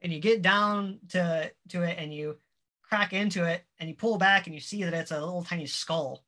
[0.02, 2.38] And you get down to to it, and you
[2.82, 5.66] crack into it, and you pull back, and you see that it's a little tiny
[5.68, 6.24] skull,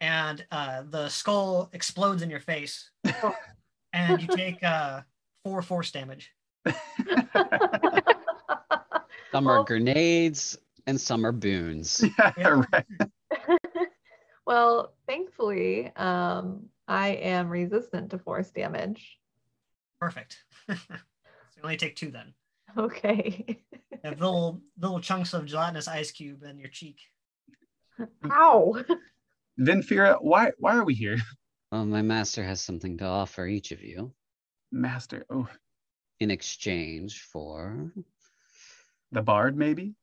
[0.00, 2.90] and uh, the skull explodes in your face,
[3.92, 5.00] and you take uh,
[5.44, 6.32] four force damage.
[9.32, 12.04] Some are Well- grenades and some are boons.
[12.38, 12.86] yeah, right.
[14.46, 19.18] well, thankfully, um, I am resistant to force damage.
[20.00, 20.44] Perfect.
[20.68, 20.74] so
[21.56, 22.34] you only take two then.
[22.76, 23.44] Okay.
[23.48, 26.98] You have little little chunks of gelatinous ice cube in your cheek.
[28.30, 28.84] Ow.
[29.58, 31.16] Vinfira, why why are we here?
[31.72, 34.12] Well, my master has something to offer each of you
[34.70, 35.24] Master.
[35.30, 35.48] Oh,
[36.20, 37.90] in exchange for
[39.12, 39.94] the bard, maybe?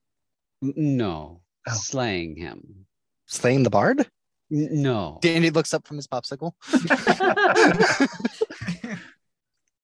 [0.62, 1.74] No Oh.
[1.74, 2.86] slaying him.
[3.28, 4.10] Slaying the bard?
[4.52, 6.54] N- No, Dandy looks up from his popsicle.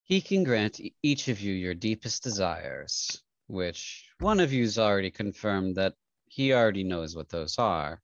[0.03, 5.75] he can grant each of you your deepest desires, which one of you's already confirmed
[5.75, 5.93] that
[6.27, 8.01] he already knows what those are.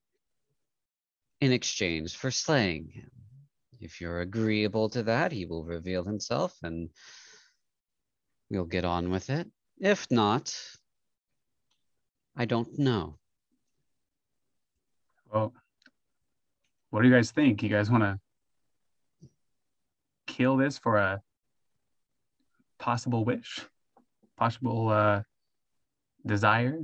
[1.41, 3.11] In exchange for slaying him.
[3.79, 6.89] If you're agreeable to that, he will reveal himself and
[8.49, 9.47] we'll get on with it.
[9.79, 10.57] If not,
[12.35, 13.17] I don't know.
[15.31, 15.53] Well,
[16.89, 17.63] what do you guys think?
[17.63, 18.19] You guys want to
[20.27, 21.21] kill this for a
[22.79, 23.61] possible wish,
[24.37, 25.21] possible uh,
[26.25, 26.83] desire?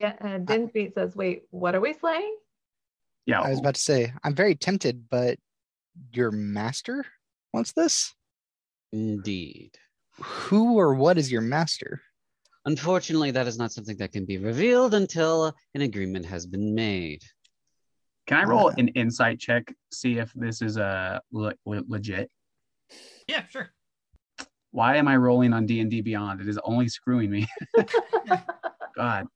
[0.00, 2.36] Yeah, and Dinsbeet says, wait, what are we slaying?
[3.26, 3.42] Yeah.
[3.42, 5.38] I was about to say, I'm very tempted, but
[6.12, 7.04] your master
[7.52, 8.14] wants this?
[8.92, 9.72] Indeed.
[10.22, 12.00] Who or what is your master?
[12.64, 17.22] Unfortunately, that is not something that can be revealed until an agreement has been made.
[18.30, 19.74] Can I roll Uh, an insight check?
[19.92, 22.30] See if this is a le- le- legit.
[23.26, 23.70] yeah, sure.
[24.70, 26.40] Why am I rolling on D and D Beyond?
[26.40, 27.48] It is only screwing me.
[28.94, 29.26] God,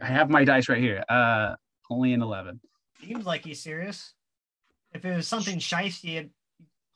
[0.00, 1.02] I have my dice right here.
[1.08, 1.56] Uh,
[1.90, 2.60] only an eleven.
[3.00, 4.14] Seems like he's serious.
[4.92, 6.30] If it was something shifty, it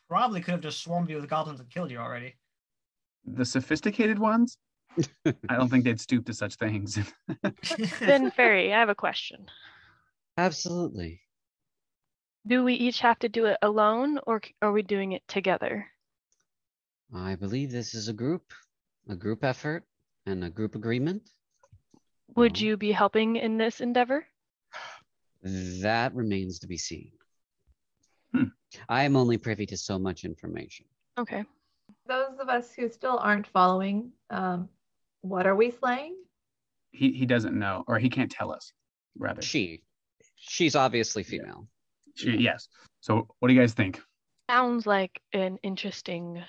[0.09, 2.37] probably could have just swarmed you with goblins and killed you already.
[3.27, 4.59] The sophisticated ones,
[5.27, 6.99] I don't think they'd stoop to such things.
[7.42, 9.47] Venfira, I have a question.
[10.37, 11.21] Absolutely.
[12.48, 15.87] Do we each have to do it alone or c- are we doing it together?
[17.14, 18.42] I believe this is a group,
[19.08, 19.84] a group effort,
[20.24, 21.28] and a group agreement.
[22.37, 24.26] Would Well, you be helping in this endeavor?
[25.42, 27.12] That remains to be seen.
[28.34, 28.44] Hmm.
[28.88, 30.87] I am only privy to so much information.
[31.18, 31.44] Okay.
[32.06, 34.68] Those of us who still aren't following, um,
[35.20, 36.16] what are we slaying?
[36.90, 38.72] he he doesn't know, or he can't tell us.
[39.18, 39.82] Rather, She,
[40.37, 41.68] she's obviously female.
[42.18, 42.68] She- yes.
[43.00, 44.00] So, what do you guys think?
[44.50, 46.42] Sounds like an interesting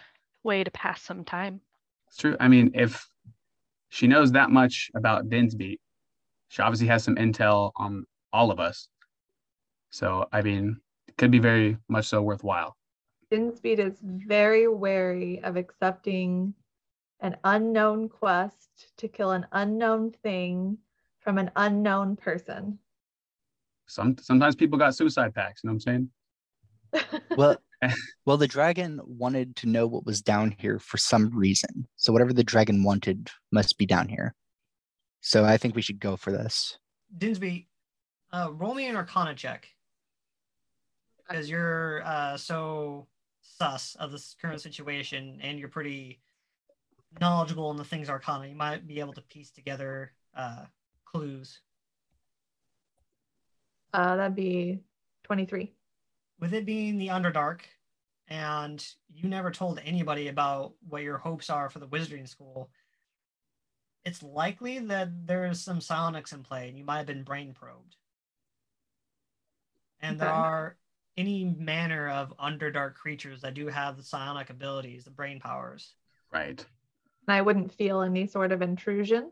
[0.43, 1.61] way to pass some time.
[2.07, 2.35] It's true.
[2.39, 3.07] I mean, if
[3.89, 5.77] she knows that much about Dinsby,
[6.47, 8.87] she obviously has some intel on all of us.
[9.91, 12.75] So, I mean, it could be very much so worthwhile.
[13.31, 16.55] Dinsbeet is very wary of accepting
[17.19, 20.79] an unknown quest to kill an unknown thing
[21.19, 22.79] from an unknown person.
[23.89, 25.61] Some sometimes people got suicide packs.
[25.63, 26.09] You know what I'm
[26.93, 27.21] saying?
[27.37, 27.57] Well,
[28.25, 31.87] well, the dragon wanted to know what was down here for some reason.
[31.95, 34.33] So whatever the dragon wanted must be down here.
[35.21, 36.77] So I think we should go for this.
[37.17, 37.67] Dinsby,
[38.31, 39.67] uh, roll me an Arcana check
[41.27, 43.07] because you're uh, so
[43.41, 46.19] sus of this current situation, and you're pretty
[47.19, 48.47] knowledgeable in the things Arcana.
[48.47, 50.65] You might be able to piece together uh,
[51.05, 51.61] clues.
[53.93, 54.79] Uh, that'd be
[55.23, 55.73] 23.
[56.39, 57.61] With it being the Underdark,
[58.27, 62.69] and you never told anybody about what your hopes are for the Wizarding School,
[64.05, 67.95] it's likely that there's some psionics in play, and you might have been brain probed.
[70.01, 70.77] And there are
[71.17, 75.93] any manner of Underdark creatures that do have the psionic abilities, the brain powers.
[76.31, 76.65] Right.
[77.27, 79.31] And I wouldn't feel any sort of intrusion.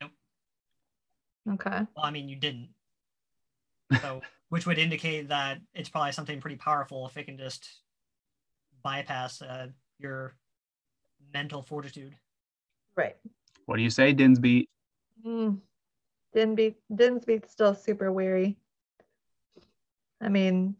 [0.00, 0.12] Nope.
[1.54, 1.80] Okay.
[1.96, 2.68] Well, I mean, you didn't.
[4.02, 4.20] So,
[4.50, 7.68] which would indicate that it's probably something pretty powerful if it can just
[8.82, 10.34] bypass uh, your
[11.32, 12.14] mental fortitude.
[12.96, 13.16] Right.
[13.66, 14.66] What do you say, Dinsby?
[15.24, 15.58] Mm.
[16.36, 18.58] Dinsbeet, Dinsbeet's still super weary.
[20.20, 20.76] I mean,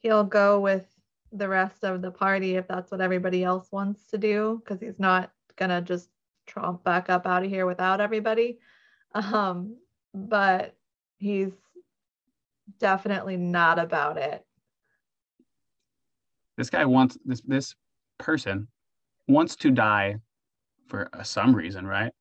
[0.00, 0.86] he'll go with
[1.32, 4.98] the rest of the party if that's what everybody else wants to do, because he's
[4.98, 6.08] not gonna just
[6.46, 8.58] tromp back up out of here without everybody.
[9.14, 9.76] Um,
[10.14, 10.76] but
[11.18, 11.52] he's
[12.78, 14.44] definitely not about it.
[16.56, 17.74] This guy wants this this
[18.18, 18.68] person
[19.28, 20.16] wants to die
[20.88, 22.12] for some reason, right?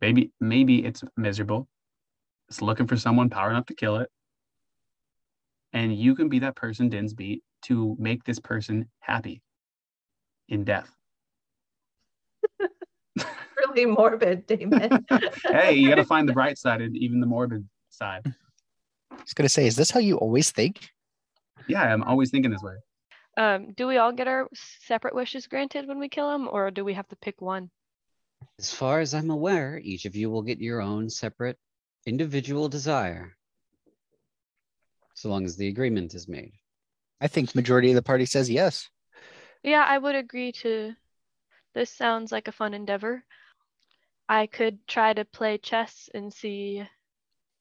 [0.00, 1.68] Maybe maybe it's miserable.
[2.48, 4.10] It's looking for someone power enough to kill it.
[5.72, 9.42] And you can be that person, Dinsbeet, to make this person happy
[10.48, 10.90] in death.
[13.58, 15.06] Really morbid, Damon.
[15.44, 18.22] hey, you got to find the bright side and even the morbid side.
[19.16, 20.90] I was gonna say, is this how you always think?
[21.68, 22.74] Yeah, I'm always thinking this way.
[23.36, 26.84] Um, do we all get our separate wishes granted when we kill him, or do
[26.84, 27.70] we have to pick one?
[28.58, 31.58] As far as I'm aware, each of you will get your own separate
[32.06, 33.36] individual desire.
[35.14, 36.52] So long as the agreement is made.
[37.20, 38.88] I think majority of the party says yes.
[39.62, 40.94] Yeah, I would agree to.
[41.74, 43.24] This sounds like a fun endeavor.
[44.28, 46.86] I could try to play chess and see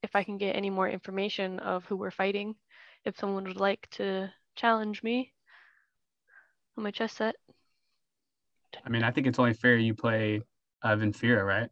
[0.06, 2.56] if I can get any more information of who we're fighting.
[3.04, 5.34] If someone would like to challenge me
[6.78, 7.36] on my chess set.
[8.86, 10.42] I mean, I think it's only fair you play
[10.84, 11.70] uh, Venfira, right?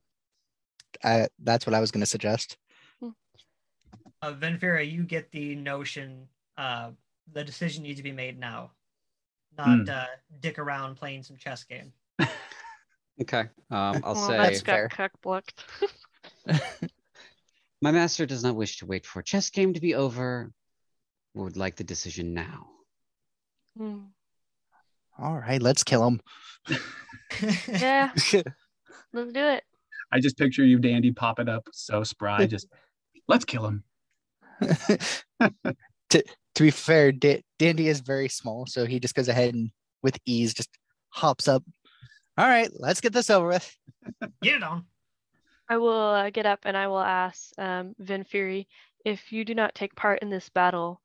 [1.03, 2.57] I, that's what I was gonna suggest.
[4.21, 6.91] Uh, Venfira, you get the notion uh,
[7.33, 8.71] the decision needs to be made now,
[9.57, 9.89] not Hmm.
[9.89, 10.05] uh,
[10.39, 11.93] dick around playing some chess game.
[13.21, 13.43] Okay.
[13.69, 14.87] Um, I'll well, say that's got fair.
[14.89, 15.63] cuck blocked.
[17.83, 20.49] my master does not wish to wait for a chess game to be over.
[21.33, 22.67] Would like the decision now.
[23.77, 24.05] Hmm.
[25.19, 26.21] All right, let's kill him.
[27.67, 28.11] Yeah,
[29.13, 29.65] let's do it.
[30.13, 32.45] I just picture you, Dandy, popping up so spry.
[32.47, 32.67] Just
[33.27, 33.83] let's kill him.
[34.61, 36.23] to
[36.55, 40.17] to be fair, da- Dandy is very small, so he just goes ahead and with
[40.25, 40.69] ease just
[41.09, 41.63] hops up.
[42.37, 43.77] All right, let's get this over with.
[44.41, 44.85] Get it on.
[45.69, 48.65] I will uh, get up and I will ask um, Venfira
[49.05, 51.01] if you do not take part in this battle,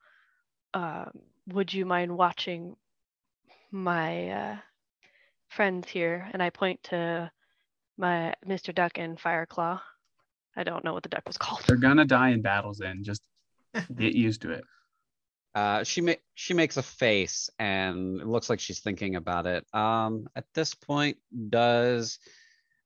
[0.74, 1.10] um,
[1.48, 2.76] would you mind watching
[3.70, 4.56] my uh,
[5.48, 6.28] friends here?
[6.32, 7.30] And I point to
[7.96, 8.74] my Mr.
[8.74, 9.80] Duck and Fireclaw.
[10.56, 11.62] I don't know what the duck was called.
[11.66, 12.78] They're gonna die in battles.
[12.78, 13.22] Then just
[13.96, 14.64] get used to it.
[15.54, 19.66] Uh, she ma- she makes a face and it looks like she's thinking about it.
[19.74, 21.16] Um, at this point,
[21.48, 22.20] does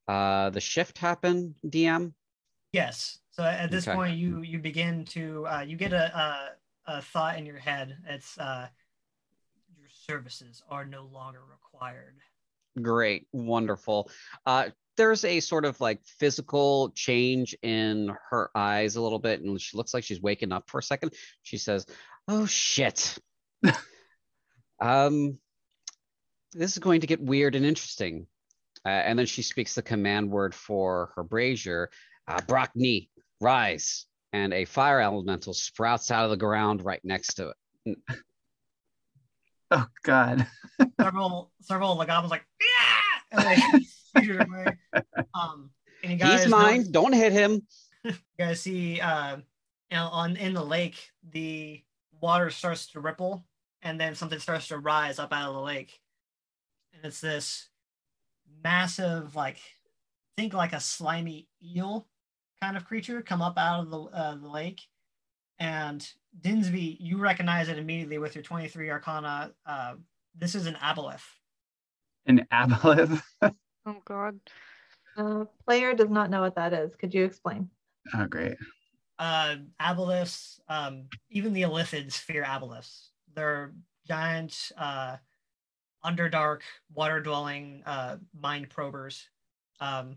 [0.08, 2.12] uh, the shift happen, DM?
[2.72, 3.18] Yes.
[3.30, 3.96] So at this Okay.
[3.96, 6.50] point, you you begin to uh, you get a, a
[6.86, 7.96] a thought in your head.
[8.06, 8.68] It's uh,
[9.78, 12.16] your services are no longer required.
[12.80, 14.10] Great, wonderful.
[14.46, 19.58] Uh, there's a sort of like physical change in her eyes a little bit, and
[19.60, 21.14] she looks like she's waking up for a second.
[21.42, 21.86] She says,
[22.28, 23.18] "Oh shit."
[24.80, 25.38] um,
[26.52, 28.26] this is going to get weird and interesting.
[28.84, 31.90] Uh, and then she speaks the command word for her brazier,
[32.28, 33.08] uh, Brockney,
[33.40, 34.06] rise.
[34.34, 37.52] And a fire elemental sprouts out of the ground right next to
[37.86, 37.98] it.
[39.74, 40.46] Oh God.
[41.00, 43.46] Several several of the goblins like yeah, and
[44.14, 44.76] they shoot it away.
[45.32, 45.70] Um,
[46.02, 46.92] and you guys He's know- mine.
[46.92, 47.62] Don't hit him.
[48.04, 51.82] you guys see uh, you know, on in the lake the
[52.20, 53.44] water starts to ripple
[53.80, 55.98] and then something starts to rise up out of the lake
[56.94, 57.68] and it's this
[58.62, 59.58] massive like
[60.36, 62.06] think like a slimy eel
[62.62, 64.80] kind of creature come up out of the, uh, the lake
[65.58, 66.06] and
[66.40, 69.94] Dinsbeet you recognize it immediately with your 23 arcana uh,
[70.36, 71.24] this is an aboleth
[72.26, 73.20] An aboleth.
[73.84, 74.38] Oh God.
[75.16, 76.94] Uh, player does not know what that is.
[76.94, 77.68] Could you explain?
[78.14, 78.56] Oh great.
[79.18, 83.08] uh, aboleths, um, even the illithids fear aboleths.
[83.34, 83.74] They're
[84.06, 84.70] giant,
[86.04, 86.60] underdark,
[86.94, 89.24] water-dwelling uh, mind probers.
[89.80, 90.16] Um,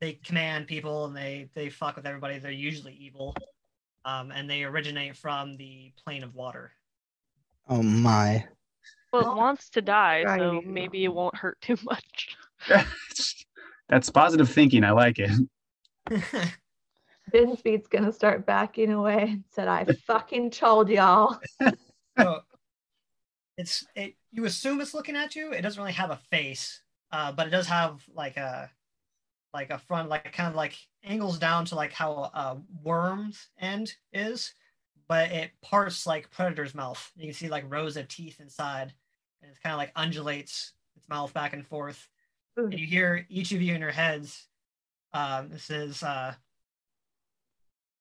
[0.00, 2.38] they command people and they they fuck with everybody.
[2.38, 3.34] They're usually evil,
[4.04, 6.72] um, and they originate from the plane of water.
[7.68, 8.46] Oh my.
[9.12, 12.36] Well, it wants to die, so maybe it won't hurt too much.
[13.88, 14.84] That's positive thinking.
[14.84, 15.30] I like it.
[17.32, 21.38] Dinsbeet's gonna start backing away and said, I fucking told y'all.
[22.18, 22.40] so
[23.56, 24.14] it's it.
[24.30, 25.52] You assume it's looking at you.
[25.52, 28.70] It doesn't really have a face, uh, but it does have like a
[29.54, 33.94] like a front, like kind of like angles down to like how a worm's end
[34.12, 34.52] is,
[35.08, 37.10] but it parts like predator's mouth.
[37.16, 38.92] You can see like rows of teeth inside,
[39.42, 42.08] and it's kind of like undulates its mouth back and forth.
[42.56, 44.48] And you hear each of you in your heads.
[45.14, 46.34] Um, this is uh,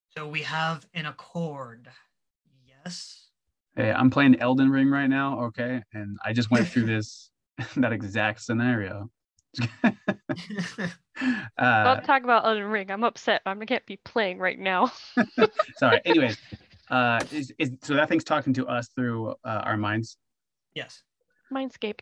[0.10, 1.88] so we have an accord.
[2.66, 3.27] Yes.
[3.78, 5.84] Hey, I'm playing Elden Ring right now, okay?
[5.94, 7.30] And I just went through this
[7.76, 9.10] that exact scenario.
[9.84, 9.94] uh,
[11.60, 12.90] Don't talk about Elden Ring.
[12.90, 13.44] I'm upset.
[13.46, 14.92] I can't be playing right now.
[15.78, 16.02] sorry.
[16.06, 16.38] Anyways,
[16.90, 20.18] uh, is, is so that thing's talking to us through uh, our minds.
[20.74, 21.04] yes.
[21.54, 22.00] Mindscape.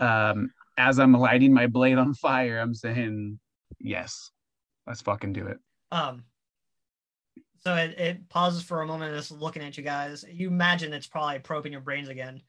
[0.00, 3.38] Um, as I'm lighting my blade on fire, I'm saying,
[3.78, 4.30] "Yes,
[4.86, 5.58] let's fucking do it."
[5.92, 6.24] Um,
[7.64, 10.24] so it, it pauses for a moment and it's looking at you guys.
[10.30, 12.42] You imagine it's probably probing your brains again,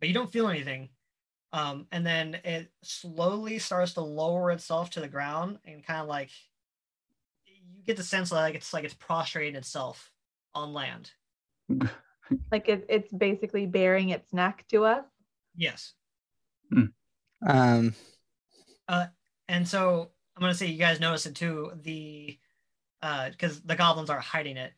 [0.00, 0.90] but you don't feel anything.
[1.52, 6.08] Um, and then it slowly starts to lower itself to the ground and kind of
[6.08, 6.30] like
[7.44, 10.10] you get the sense like it's like it's prostrating itself
[10.54, 11.10] on land.
[12.50, 15.04] Like it, it's basically baring its neck to us.
[15.54, 15.92] Yes.
[17.46, 17.94] Um,
[18.88, 19.06] Uh,
[19.48, 21.72] And so I'm gonna say you guys notice it too.
[21.82, 22.38] The
[23.02, 24.72] uh because the goblins are hiding it,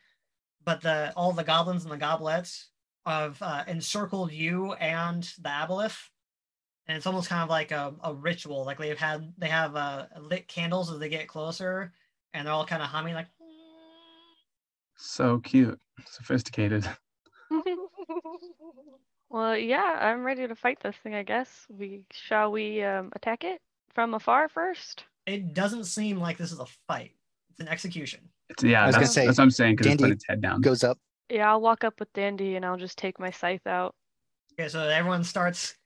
[0.65, 2.69] but the all the goblins and the goblets
[3.07, 6.09] have uh, encircled you and the aboleth,
[6.87, 8.65] and it's almost kind of like a, a ritual.
[8.65, 11.93] Like they've had they have uh, lit candles as they get closer,
[12.33, 13.29] and they're all kind of humming like.
[14.97, 16.89] So cute, sophisticated.
[19.29, 21.15] well, yeah, I'm ready to fight this thing.
[21.15, 23.61] I guess we shall we um, attack it
[23.95, 25.05] from afar first.
[25.27, 27.13] It doesn't seem like this is a fight.
[27.55, 28.19] It's an execution.
[28.51, 30.25] It's, yeah, I was gonna that's, say, that's what I'm saying because it's put its
[30.29, 30.61] head down.
[30.61, 30.99] goes up.
[31.31, 33.95] Yeah, I'll walk up with Dandy and I'll just take my scythe out.
[34.53, 35.77] Okay, so everyone starts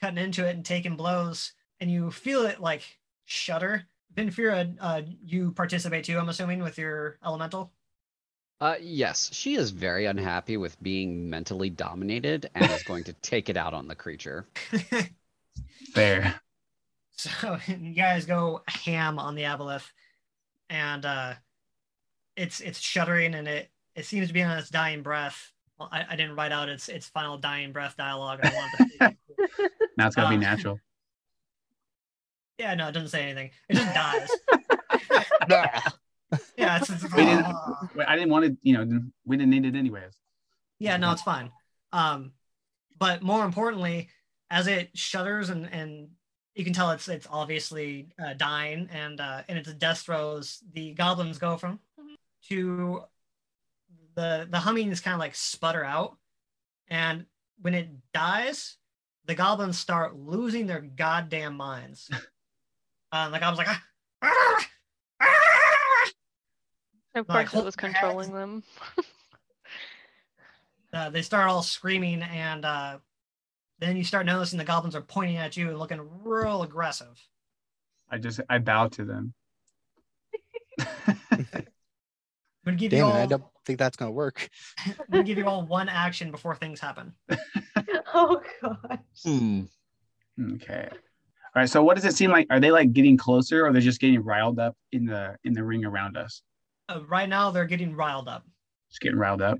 [0.00, 2.82] cutting into it and taking blows, and you feel it like
[3.26, 3.84] shudder.
[4.12, 7.70] Venfira, uh, you participate too, I'm assuming, with your elemental.
[8.60, 13.48] Uh, yes, she is very unhappy with being mentally dominated and is going to take
[13.48, 14.48] it out on the creature.
[15.92, 16.40] Fair.
[17.12, 19.86] so you guys go ham on the aboleth,
[20.70, 21.34] and uh,
[22.36, 25.52] it's it's shuddering, and it it seems to be on its dying breath.
[25.78, 28.40] Well, I, I didn't write out its its final dying breath dialogue.
[28.42, 29.16] I wanted to
[29.98, 30.80] Now it's gotta be Uh, natural.
[32.58, 33.50] yeah, no, it doesn't say anything.
[33.68, 34.30] It just dies.
[36.56, 37.46] yeah, it's, it's We didn't-
[38.06, 40.12] I didn't want to, you know, we didn't need it anyways.
[40.78, 41.50] Yeah, no, it's fine.
[41.92, 42.32] Um,
[42.98, 44.08] but more importantly,
[44.50, 46.08] as it shudders and and
[46.56, 50.92] you can tell it's it's obviously uh, dying and uh, in its death throes, the
[50.94, 51.78] goblins go from
[52.48, 53.02] to
[54.14, 56.16] the the humming is kind of like sputter out,
[56.88, 57.26] and
[57.60, 58.78] when it dies,
[59.26, 62.10] the goblins start losing their goddamn minds.
[63.12, 63.68] um, the goblins like.
[63.68, 63.82] "Ah,
[64.22, 64.66] ah,
[65.20, 66.10] ah!"
[67.16, 67.94] Of course, hold it was heads.
[67.94, 68.62] controlling them.
[70.94, 72.98] uh, they start all screaming and uh,
[73.78, 77.20] then you start noticing the goblins are pointing at you and looking real aggressive
[78.10, 79.34] I just I bow to them.
[81.30, 81.46] i'm
[82.64, 84.48] gonna give you Damn all it, I don't think that's gonna work.
[84.86, 87.12] I'm gonna give you all one action before things happen
[88.14, 88.98] oh gosh.
[89.24, 89.62] Hmm.
[90.54, 90.88] okay.
[90.90, 91.70] All right.
[91.70, 92.46] So what does it seem like?
[92.50, 95.64] Are they like getting closer, or they're just getting riled up in the in the
[95.64, 96.42] ring around us?
[96.88, 98.44] uh, right now they're getting riled up
[98.90, 99.58] Just getting riled up.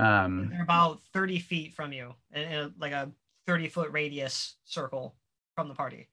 [0.00, 0.48] Um.
[0.50, 3.10] they're about 30 feet from you in, in like a
[3.46, 5.16] 30 foot radius circle
[5.54, 6.08] from the party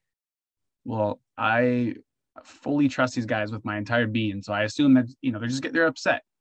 [0.85, 1.95] Well, I
[2.43, 5.47] fully trust these guys with my entire being, so I assume that you know they're
[5.47, 6.23] just get they're upset.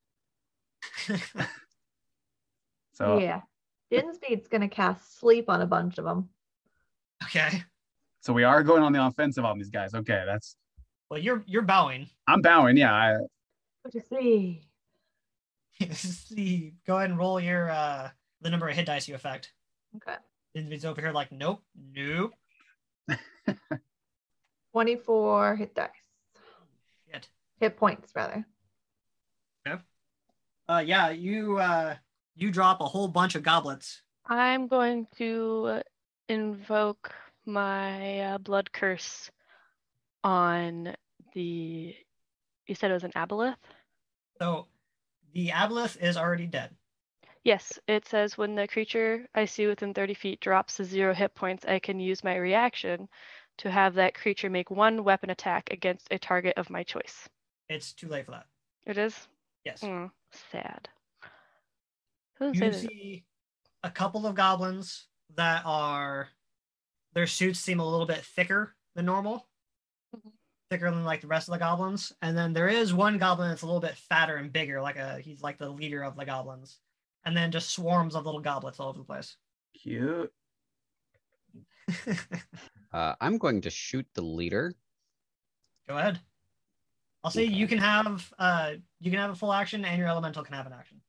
[2.93, 3.43] So Yeah.
[3.91, 6.31] Dinsbeet's gonna cast sleep on a bunch of them.
[7.25, 7.63] okay
[8.27, 9.95] so we are going on the offensive on these guys.
[9.95, 10.57] Okay, that's
[11.11, 12.77] well you're you're bowing I'm bowing.
[12.77, 13.13] Yeah, I,
[13.83, 14.66] What you see?
[15.93, 18.09] see go ahead and roll your uh
[18.41, 19.53] the number of hit dice you affect
[19.97, 20.17] Okay.
[20.55, 21.63] It's over here like nope
[21.95, 22.33] nope
[24.77, 25.89] 24 hit dice.
[27.11, 27.29] Shit.
[27.61, 28.47] Hit points rather.
[29.67, 29.81] Okay.
[30.69, 31.95] Uh, yeah, you uh,
[32.35, 34.03] you drop a whole bunch of goblets.
[34.27, 35.81] I'm going to
[36.29, 37.15] invoke
[37.47, 39.31] my uh, blood curse
[40.23, 40.95] on
[41.33, 41.95] the.
[42.67, 43.55] You said it was an aboleth?
[44.39, 44.67] So
[45.37, 46.75] the aboleth is already dead.
[47.45, 51.35] Yes, it says when the creature I see within 30 feet drops to zero hit
[51.35, 53.07] points, I can use my reaction
[53.59, 57.29] to have that creature make one weapon attack against a target of my choice.
[57.69, 58.47] It's too late for that.
[58.87, 59.29] It is?
[59.63, 59.83] Yes.
[59.83, 60.11] Mm,
[60.51, 60.89] sad.
[62.41, 63.27] You that- see
[63.83, 66.31] a couple of goblins that are
[67.13, 69.47] their suits seem a little bit thicker than normal.
[70.77, 72.13] Thicker than like the rest of the goblins.
[72.21, 75.19] And then there is one goblin that's a little bit fatter and bigger, like a
[75.21, 76.81] he's like the leader of the goblins.
[77.25, 79.37] And then just swarms of little goblets all over the place.
[79.75, 80.33] cute.
[82.93, 84.73] Uh, I'm going to shoot the leader.
[85.89, 86.21] Go ahead.
[87.23, 90.43] I'll say you can have uh you can have a full action and your elemental
[90.45, 91.01] can have an action.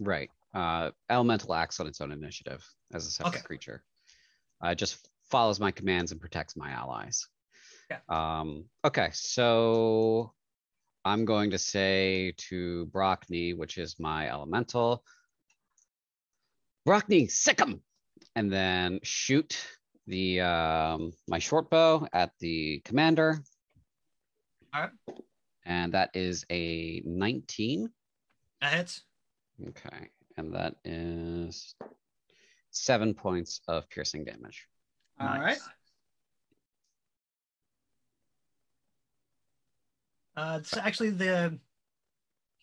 [0.00, 0.30] Right.
[0.54, 3.42] Uh, elemental acts on its own initiative as a separate Okay.
[3.46, 3.84] creature.
[4.64, 7.28] Uh, it just follows my commands and protects my allies.
[7.90, 7.98] Yeah.
[8.08, 10.32] Um, okay, so
[11.04, 15.04] I'm going to say to Brockney, which is my elemental,
[16.86, 17.82] Brockney, sick 'em,
[18.34, 19.58] and then shoot
[20.06, 23.42] the um, my short bow at the commander.
[24.74, 24.90] Alright.
[25.64, 27.90] And that is a 19.
[28.60, 29.02] That hits.
[29.68, 31.74] Okay, and that is
[32.70, 34.66] seven points of piercing damage.
[35.20, 35.58] All right.
[40.36, 41.58] Uh, it's actually the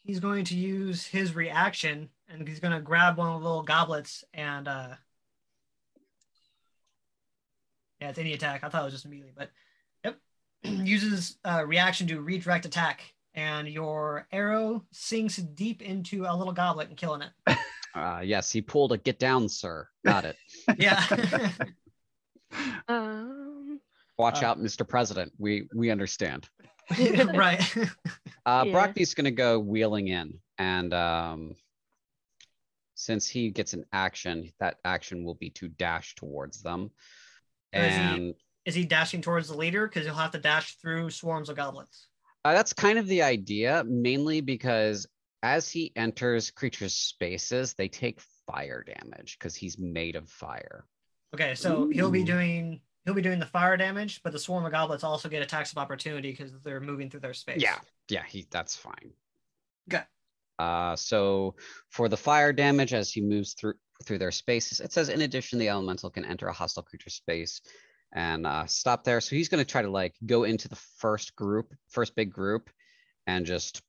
[0.04, 3.64] he's going to use his reaction and he's going to grab one of the little
[3.64, 4.88] goblets and uh
[8.00, 9.50] yeah it's any attack i thought it was just melee but
[10.04, 10.18] yep
[10.64, 13.02] uses uh reaction to redirect attack
[13.36, 17.58] and your arrow sinks deep into a little goblet and killing it
[17.96, 19.88] Uh, yes, he pulled a get down, sir.
[20.06, 20.36] Got it.
[20.78, 21.04] yeah
[22.88, 23.80] Um,
[24.20, 24.88] Watch Uh, out, Mr.
[24.88, 25.34] President.
[25.40, 26.48] We we understand.
[27.36, 27.62] right
[28.46, 28.72] Uh, Yeah.
[28.72, 31.56] Brockney's gonna go wheeling in, and um,
[32.96, 36.92] since he gets an action, that action will be to dash towards them.
[37.74, 38.34] Is he- And
[38.66, 42.08] is he dashing towards the leader because he'll have to dash through swarms of goblets
[42.46, 45.08] Uh, that's kind of the idea, mainly because
[45.44, 50.86] as he enters creatures' spaces, they take fire damage because he's made of fire.
[51.34, 54.72] Okay, so he'll be doing he'll be doing the fire damage, but the swarm of
[54.72, 57.60] goblets also get attacks of opportunity because they're moving through their space.
[57.60, 59.12] Yeah, yeah, he that's fine.
[59.90, 60.06] Good.
[60.60, 61.56] Uh, so
[61.90, 63.74] for the fire damage as he moves through
[64.06, 67.62] through their spaces, it says in addition, the elemental can enter a hostile creature space
[68.14, 69.20] and uh, stop there.
[69.22, 72.70] So he's going to try to like go into the first group, first big group,
[73.26, 73.82] and just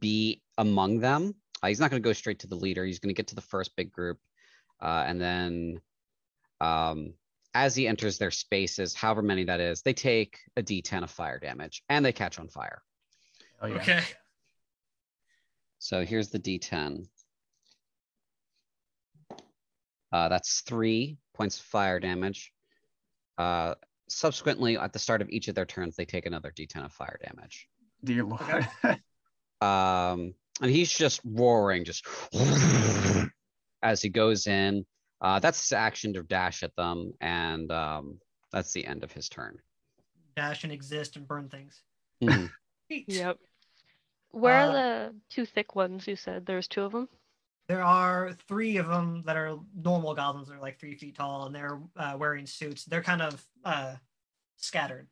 [0.00, 1.34] be among them.
[1.62, 2.86] Uh, he's not going to go straight to the leader.
[2.86, 4.18] He's going to get to the first big group,
[4.80, 5.82] uh, and then
[6.62, 7.12] um,
[7.54, 11.38] as he enters their spaces, however many that is, they take a D10 of fire
[11.38, 12.82] damage and they catch on fire.
[13.60, 13.76] Oh yeah.
[13.76, 14.02] Okay.
[15.78, 17.06] So here's the D10.
[20.12, 22.52] Uh, that's three points of fire damage.
[23.38, 23.74] Uh,
[24.08, 27.18] subsequently, at the start of each of their turns, they take another D10 of fire
[27.24, 27.68] damage.
[28.04, 28.42] Dear Lord.
[28.42, 28.98] Okay.
[29.62, 32.04] Um, and he's just roaring, just
[33.82, 34.84] as he goes in.
[35.22, 38.18] Uh, that's his action to dash at them, and um,
[38.50, 39.56] that's the end of his turn.
[40.36, 41.80] Dash and exist and burn things.
[42.22, 42.50] Mhm.
[42.90, 43.38] Yep.
[44.32, 46.44] Where Uh, are the two thick ones you said?
[46.44, 47.08] There's two of them?
[47.68, 50.48] There are three of them that are normal goblins.
[50.48, 52.84] They're like three feet tall and they're uh, wearing suits.
[52.84, 53.96] They're kind of uh,
[54.56, 55.06] scattered.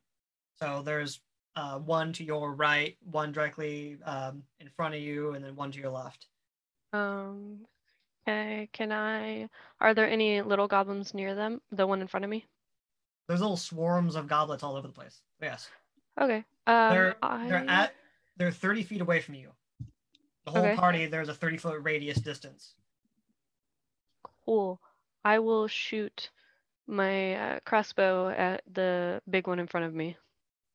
[0.61, 1.21] So there's
[1.57, 5.73] uh, one to your right, one directly um, in front of you, and then one
[5.73, 6.27] to your left.
[6.93, 7.67] Um,
[8.27, 9.49] okay, can I,
[9.81, 11.61] are there any little goblins near them?
[11.73, 12.47] The one in front of me?
[13.29, 15.21] There's little swarms of goblets all over the place.
[15.41, 15.69] Yes.
[16.21, 16.45] Okay.
[16.67, 17.95] Um, they're I, they're at
[18.37, 19.51] they're 30 feet away from you.
[20.45, 20.75] The whole Okay.
[20.75, 22.75] party there's a 30 foot radius distance.
[24.45, 24.81] Cool.
[25.25, 26.31] I will shoot
[26.87, 30.17] my uh, crossbow at the big one in front of me,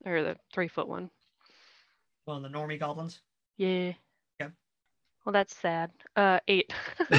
[0.05, 1.09] or the three foot one.
[2.25, 3.19] Well, the normie goblins.
[3.57, 3.93] Yeah.
[5.25, 5.33] Yep.
[5.33, 5.91] Well, that's sad.
[6.15, 6.73] Uh, eight.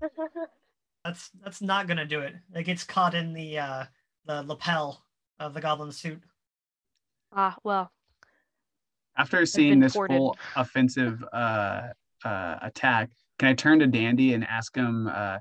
[1.04, 2.34] That's that's not gonna do it.
[2.54, 3.84] It gets caught in the uh
[4.26, 5.04] the lapel
[5.38, 6.20] of the goblin suit.
[7.32, 7.90] ah, well.
[9.16, 10.16] After seeing this ported.
[10.16, 11.88] full offensive uh,
[12.24, 15.38] uh, attack, can I turn to Dandy and ask him, uh,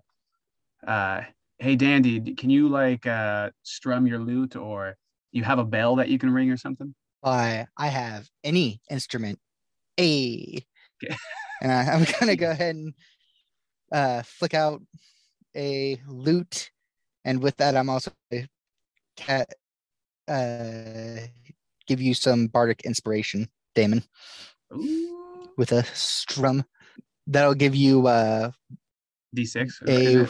[0.88, 1.22] uh,
[1.60, 4.96] "Hey, Dandy, can you like uh, strum your lute, or
[5.32, 9.38] you have a bell that you can ring or something?" Why, I have any instrument.
[10.00, 10.64] A.
[11.04, 11.16] Okay.
[11.60, 12.94] And I, I'm gonna go ahead and
[13.92, 14.80] uh, flick out
[15.56, 16.70] a lute,
[17.26, 18.48] and with that, I'm also gonna
[19.16, 19.50] cat
[20.28, 21.26] uh,
[21.88, 24.04] give you some bardic inspiration, Damon,
[24.72, 25.50] Ooh.
[25.58, 26.64] with a strum.
[27.26, 28.52] That'll give you uh,
[29.36, 29.82] D6.
[29.82, 30.30] or A- is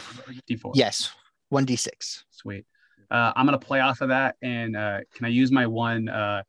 [0.60, 0.72] D4.
[0.74, 1.10] yes,
[1.50, 2.24] one d six.
[2.30, 2.64] Sweet.
[3.10, 6.42] Uh, I'm gonna play off of that, and uh, can I use my one uh,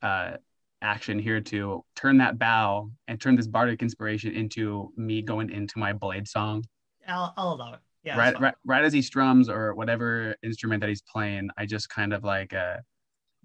[0.00, 0.36] uh,
[0.82, 5.78] action here to turn that bow and turn this bardic inspiration into me going into
[5.78, 6.64] my blade song?
[7.06, 7.80] I'll, I'll allow it.
[8.04, 8.18] Yeah.
[8.18, 12.12] right, right, right as he strums or whatever instrument that he's playing, I just kind
[12.12, 12.78] of like uh,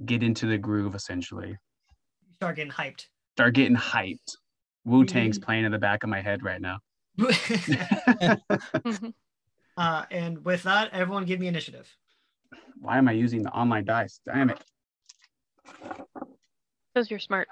[0.05, 1.49] get into the groove essentially.
[1.49, 3.05] You start getting hyped.
[3.35, 4.35] Start getting hyped.
[4.83, 6.79] Wu Tang's playing in the back of my head right now.
[9.77, 11.87] Uh, and with that, everyone give me initiative.
[12.81, 14.19] Why am I using the online dice?
[14.25, 14.63] Damn it.
[16.97, 17.47] Because you're smart.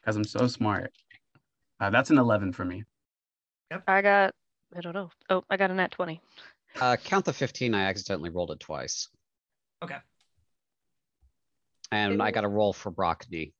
[0.00, 0.90] Because I'm so smart.
[1.78, 2.84] Uh, that's an 11 for me.
[3.70, 3.82] Yep.
[3.86, 4.34] I got,
[4.74, 5.10] I don't know.
[5.28, 6.18] Oh, I got a nat 20.
[6.80, 7.74] Uh, count the 15.
[7.74, 9.10] I accidentally rolled it twice.
[9.84, 9.96] Okay.
[11.92, 13.52] And I got a roll for Brockney.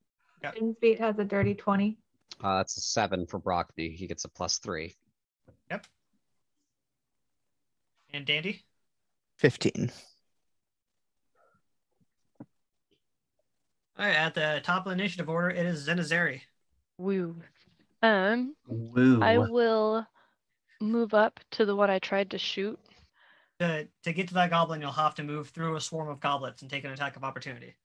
[0.43, 1.99] Dinsbeet has a dirty 20.
[2.43, 3.95] Uh, that's a seven for Brockney.
[3.95, 4.95] He gets a plus three.
[5.69, 5.85] Yep.
[8.11, 8.65] And Dandy?
[9.37, 9.91] 15.
[13.99, 16.41] All right, at the top of the initiative order, it is Zenzazary.
[16.99, 17.35] Woo.
[18.03, 19.21] Um, Woo.
[19.23, 20.05] I will
[20.79, 22.79] move up to the one I tried to shoot.
[23.59, 26.61] To, to get to that goblin, you'll have to move through a swarm of goblets
[26.61, 27.75] and take an attack of opportunity.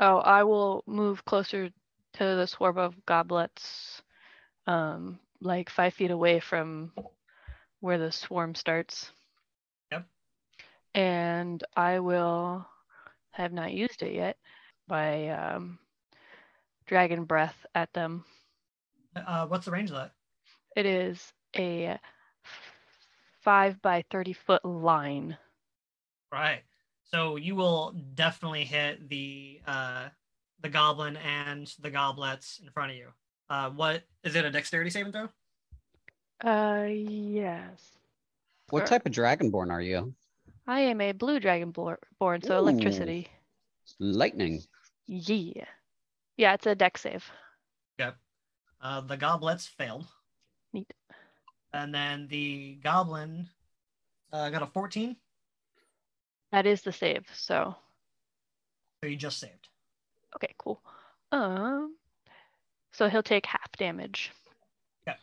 [0.00, 1.68] Oh, I will move closer
[2.14, 4.02] to the swarm of goblets,
[4.66, 6.92] um, like five feet away from
[7.78, 9.12] where the swarm starts.
[9.92, 10.04] Yep.
[10.96, 12.66] And I will
[13.30, 14.36] have not used it yet
[14.90, 15.78] by um,
[16.86, 18.24] dragon breath at them.
[19.16, 20.10] Uh, what's the range of that?
[20.76, 21.98] It is a
[23.40, 25.38] five by 30 foot line.
[26.32, 26.62] Right.
[27.04, 30.08] So you will definitely hit the uh,
[30.60, 33.08] the goblin and the goblets in front of you.
[33.48, 34.44] Uh, what is it?
[34.44, 35.28] A dexterity saving throw?
[36.44, 37.80] Uh, yes.
[38.70, 38.86] What Sure.
[38.86, 40.14] type of dragonborn are you?
[40.66, 41.96] I am a blue dragonborn,
[42.44, 42.58] so Ooh.
[42.58, 43.26] electricity.
[43.98, 44.62] Lightning.
[45.12, 45.64] Yeah.
[46.36, 47.28] Yeah, it's a deck save.
[48.82, 50.06] Uh, the goblets failed.
[50.72, 50.90] Neat.
[51.74, 53.46] And then the goblin
[54.32, 55.16] uh, got a 14,
[56.52, 57.26] That is the save.
[57.34, 57.74] So,
[59.02, 59.68] so you just saved.
[60.36, 60.80] okay, cool.
[61.30, 61.94] Um,
[62.92, 64.32] so he'll take half damage.
[65.06, 65.18] Okay.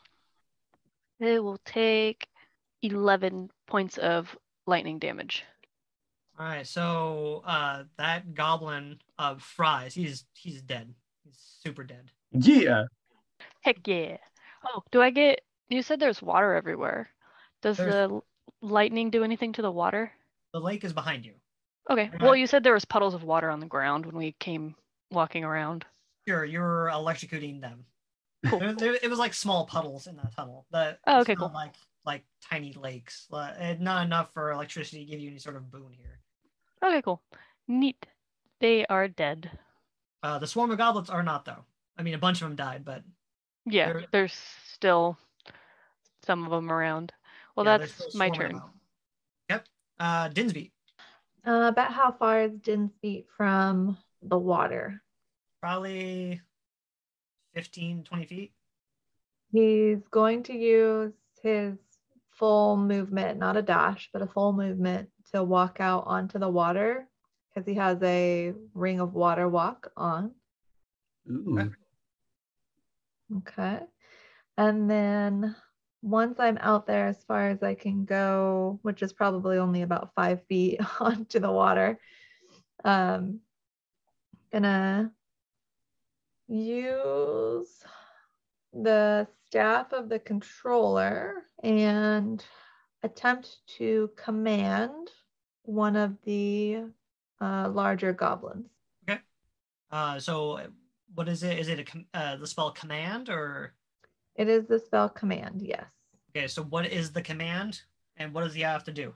[1.20, 2.28] It will take
[2.84, 5.44] 11 points of lightning damage.
[6.40, 6.68] All right.
[6.68, 10.94] So uh, that goblin of fries, he's he's dead.
[11.24, 12.12] He's super dead.
[12.32, 12.84] Yeah.
[13.62, 14.18] Heck yeah.
[14.66, 17.10] Oh, do I get, you said there's water everywhere.
[17.62, 18.22] Does There's- the
[18.62, 20.12] lightning do anything to the water?
[20.54, 21.34] The lake is behind you.
[21.90, 22.10] Okay.
[22.12, 22.22] Right.
[22.22, 24.76] Well, you said there was puddles of water on the ground when we came
[25.12, 25.86] walking around.
[26.28, 27.86] Sure, you're electrocuting them.
[28.46, 28.60] Cool.
[28.60, 30.66] There, there- it was like small puddles in that tunnel.
[30.72, 31.52] That Oh, it's okay, not cool.
[31.54, 31.74] Like
[32.06, 33.28] like tiny lakes.
[33.32, 36.20] Uh, and not enough for electricity to give you any sort of boon here.
[36.84, 37.22] Okay, cool.
[37.68, 38.06] Neat.
[38.60, 39.52] They are dead.
[40.24, 41.66] Uh, the swarm of goblets are not though.
[41.98, 43.04] I mean, a bunch of them died, but
[43.66, 45.18] Yeah, They're- there's still
[46.24, 47.14] some of them around.
[47.56, 48.56] Well, yeah, that's my turn.
[48.56, 48.70] about.
[49.50, 49.66] Yep.
[50.00, 50.72] Uh, Dinsbeet,
[51.46, 55.02] Uh, about how far is Din's beat from the water?
[55.60, 56.40] probably
[57.54, 58.54] 15, 20 feet.
[59.52, 61.78] He's going to use his
[62.32, 67.08] full movement, not a dash, but a full movement to walk out onto the water
[67.50, 70.32] because he has a ring of water walk on.
[71.30, 71.72] Ooh.
[73.38, 73.80] Okay.
[74.58, 75.56] And then
[76.02, 80.14] once I'm out there as far as I can go, which is probably only about
[80.16, 82.00] five feet onto the water,
[82.86, 83.40] um,
[84.52, 85.12] gonna
[86.48, 87.84] use
[88.74, 92.44] the staff of the controller and
[93.12, 95.10] attempt to command
[95.64, 96.84] one of the
[97.42, 98.70] uh, larger goblins.
[99.10, 99.20] Okay.
[99.92, 100.60] Uh, so
[101.16, 101.58] what is it?
[101.58, 103.74] Is it a com- uh, the spell command or
[104.36, 105.86] It is the spell command, yes.
[106.30, 106.48] okay?
[106.48, 107.82] So what is the command
[108.18, 109.14] and what does he have to do?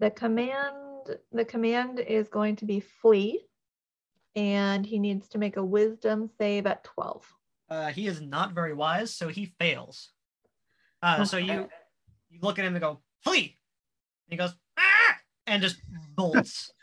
[0.00, 0.76] The command
[1.32, 3.40] the command is going to be flee
[4.36, 7.26] and he needs to make a wisdom save at 12.
[7.68, 10.12] Uh, he is not very wise, so he fails.
[11.02, 11.68] Uh, so you Okay.
[12.32, 13.56] You look at him and go flee.
[14.26, 15.16] And he goes ah!
[15.46, 15.76] and just
[16.16, 16.72] bolts.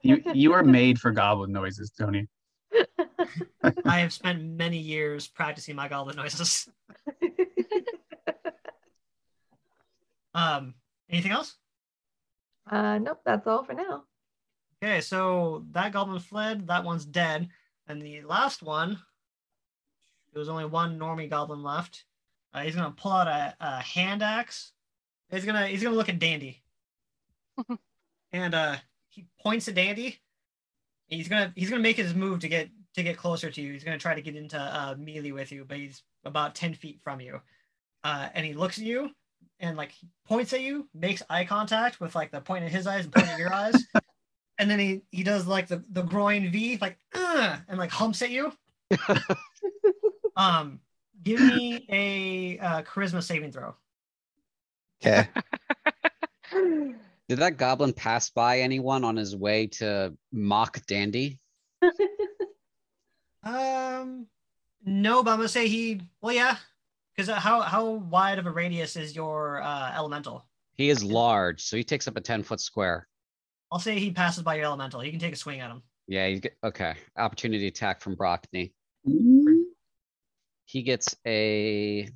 [0.00, 2.26] You you are made for goblin noises, Tony.
[3.84, 6.68] I have spent many years practicing my goblin noises.
[10.34, 10.74] Um,
[11.10, 11.56] anything else?
[12.70, 14.04] uh nope, that's all for now.
[14.82, 16.66] Okay, so that goblin fled.
[16.68, 17.48] That one's dead,
[17.86, 18.98] and the last one.
[20.32, 22.04] There was only one normie goblin left.
[22.54, 24.72] Uh, he's gonna pull out a, a hand axe.
[25.32, 26.62] He's gonna he's gonna look at Dandy,
[28.32, 28.76] and uh,
[29.08, 30.20] he points at Dandy.
[31.06, 33.72] He's gonna he's gonna make his move to get to get closer to you.
[33.72, 37.00] He's gonna try to get into uh, melee with you, but he's about ten feet
[37.02, 37.40] from you.
[38.04, 39.10] Uh, and he looks at you
[39.58, 39.92] and like
[40.26, 43.32] points at you, makes eye contact with like the point of his eyes and point
[43.32, 43.86] of your eyes,
[44.58, 48.20] and then he he does like the the groin V like uh, and like humps
[48.20, 48.52] at you.
[50.36, 50.78] um,
[51.22, 53.74] give me a uh, charisma saving throw.
[55.04, 55.28] Okay.
[57.28, 61.38] Did that goblin pass by anyone on his way to mock Dandy?
[63.44, 64.26] Um,
[64.84, 66.00] no, but I'm gonna say he.
[66.20, 66.56] Well, yeah,
[67.16, 70.46] Because how how wide of a radius is your uh, elemental?
[70.74, 73.08] He is large, so he takes up a 10 foot square.
[73.70, 75.04] I'll say he passes by your elemental.
[75.04, 75.82] You can take a swing at him.
[76.06, 76.94] Yeah, you get okay.
[77.16, 78.72] Opportunity attack from Brockney.
[80.66, 82.08] He gets a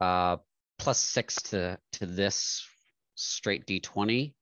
[0.00, 0.36] uh
[0.78, 2.66] plus six to to this
[3.14, 4.34] straight d20.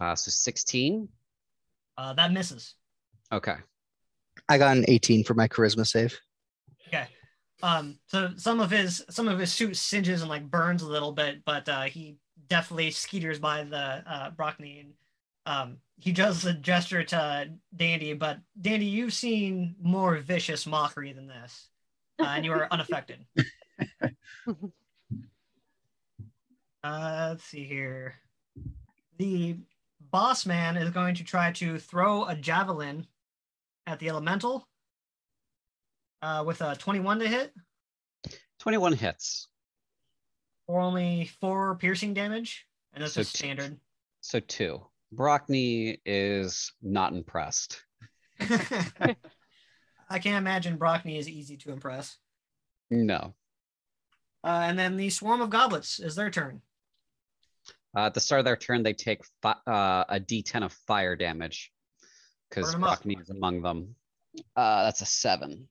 [0.00, 1.08] Uh so 16.
[1.96, 2.74] Uh, that misses.
[3.32, 3.54] Okay.
[4.48, 6.18] I got an 18 for my charisma save.
[6.88, 7.06] Okay.
[7.62, 11.12] Um, so some of his some of his suit singes and like burns a little
[11.12, 12.16] bit, but uh, he
[12.48, 14.92] definitely skeeters by the uh, Brockney and
[15.46, 21.28] um, he does a gesture to Dandy, but Dandy, you've seen more vicious mockery than
[21.28, 21.68] this,
[22.20, 23.24] uh, and you are unaffected.
[26.82, 28.14] Uh, let's see here.
[29.16, 29.56] The
[30.10, 33.06] boss man is going to try to throw a javelin
[33.86, 34.68] at the elemental
[36.20, 37.52] uh, with a 21 to hit
[38.58, 39.48] 21 hits.
[40.66, 42.66] or only four piercing damage.
[42.92, 43.78] And that's So just t- standard.
[44.20, 44.82] So two.
[45.14, 47.82] Brockney is not impressed.
[48.40, 52.18] I can't imagine Brockney is easy to impress.
[52.90, 53.34] No.
[54.44, 56.60] Uh, and then the swarm of goblets is their turn.
[57.96, 61.16] Uh, at the start of their turn, they take fi- uh, a d10 of fire
[61.16, 61.72] damage
[62.50, 63.02] because Burn 'em up.
[63.02, 63.94] Brockney is among them.
[64.54, 65.68] Uh, that's a seven.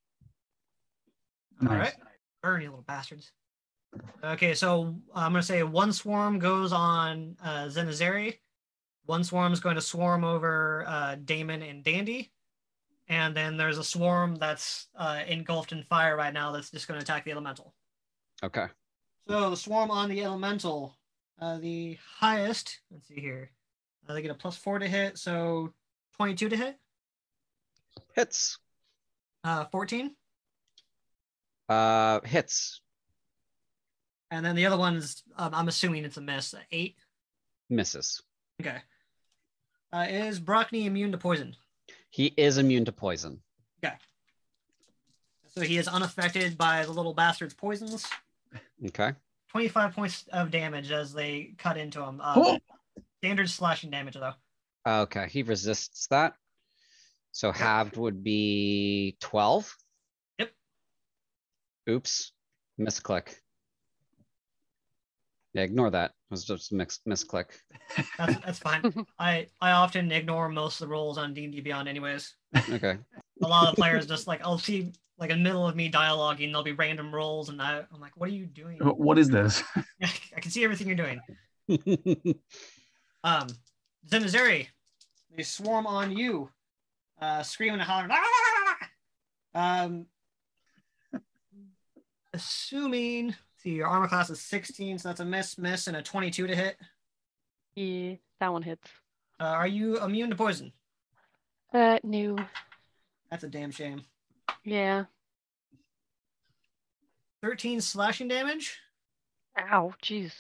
[1.62, 1.80] All Nice.
[1.80, 1.94] right.
[2.42, 3.32] Burn, you little bastards.
[4.24, 8.40] Okay, so I'm going to say one swarm goes on uh, Zenzazary.
[9.06, 12.32] One swarm is going to swarm over uh, Damon and Dandy.
[13.10, 17.00] And then there's a swarm that's uh, engulfed in fire right now that's just going
[17.00, 17.76] to attack the elemental.
[18.44, 18.68] Okay.
[19.28, 20.98] So the swarm on the elemental,
[21.40, 23.52] uh, the highest, let's see here.
[24.08, 25.74] Uh, they get a plus four to hit, so
[26.18, 26.78] 22 to hit,
[28.16, 28.58] Hits.
[29.46, 30.14] uh, 14.
[31.70, 32.82] Uh, hits.
[34.30, 36.98] And then the other one's, um, I'm assuming it's a miss, eight.
[37.70, 38.22] Misses.
[38.60, 38.78] Okay.
[39.94, 41.56] Uh, is Brockney immune to poison?
[42.10, 43.40] He is immune to poison.
[43.84, 43.96] Okay.
[45.56, 48.06] So he is unaffected by the little bastard's poisons.
[48.88, 49.14] Okay.
[49.52, 52.20] 25 points of damage as they cut into him.
[52.22, 52.60] Uh, Oh,
[53.22, 54.34] Standard slashing damage, though.
[54.86, 55.28] Okay.
[55.30, 56.34] He resists that.
[57.32, 59.76] So halved would be 12.
[60.40, 60.52] Yep.
[61.90, 62.32] Oops.
[62.80, 63.36] Misclick.
[65.54, 66.10] Yeah, ignore that.
[66.12, 67.46] It was just a mix misclick.
[68.18, 69.06] That's, that's fine.
[69.20, 72.36] I, I often ignore most of the rolls on D&D Beyond anyways.
[72.70, 72.98] Okay.
[73.44, 76.48] A lot of players just like, I'll see like in the middle of me dialoguing,
[76.48, 78.80] there'll be random rolls and I, I'm like, what are you doing?
[78.80, 79.64] what is this?
[80.04, 81.22] I can see everything you're doing.
[83.26, 83.48] Um,
[84.10, 84.68] Zenzazary,
[85.34, 86.50] they swarm on you,
[87.22, 88.12] uh, screaming and hollering.
[88.12, 88.90] "Ah!"
[89.56, 90.08] Um,
[92.34, 96.48] assuming, see, your armor class is 16, so that's a miss, miss, and a 22
[96.48, 96.76] to hit.
[97.76, 98.90] Yeah, that one hits.
[99.40, 100.74] Uh, are you immune to poison?
[101.74, 102.38] Uh, new.
[103.32, 104.04] That's a damn shame.
[104.64, 105.06] Yeah.
[107.42, 108.78] 13 slashing damage,
[109.60, 110.32] Ow, jeez.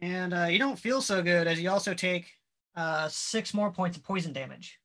[0.00, 2.32] and uh, you don't feel so good as you also take
[2.74, 4.80] uh, six more points of poison damage.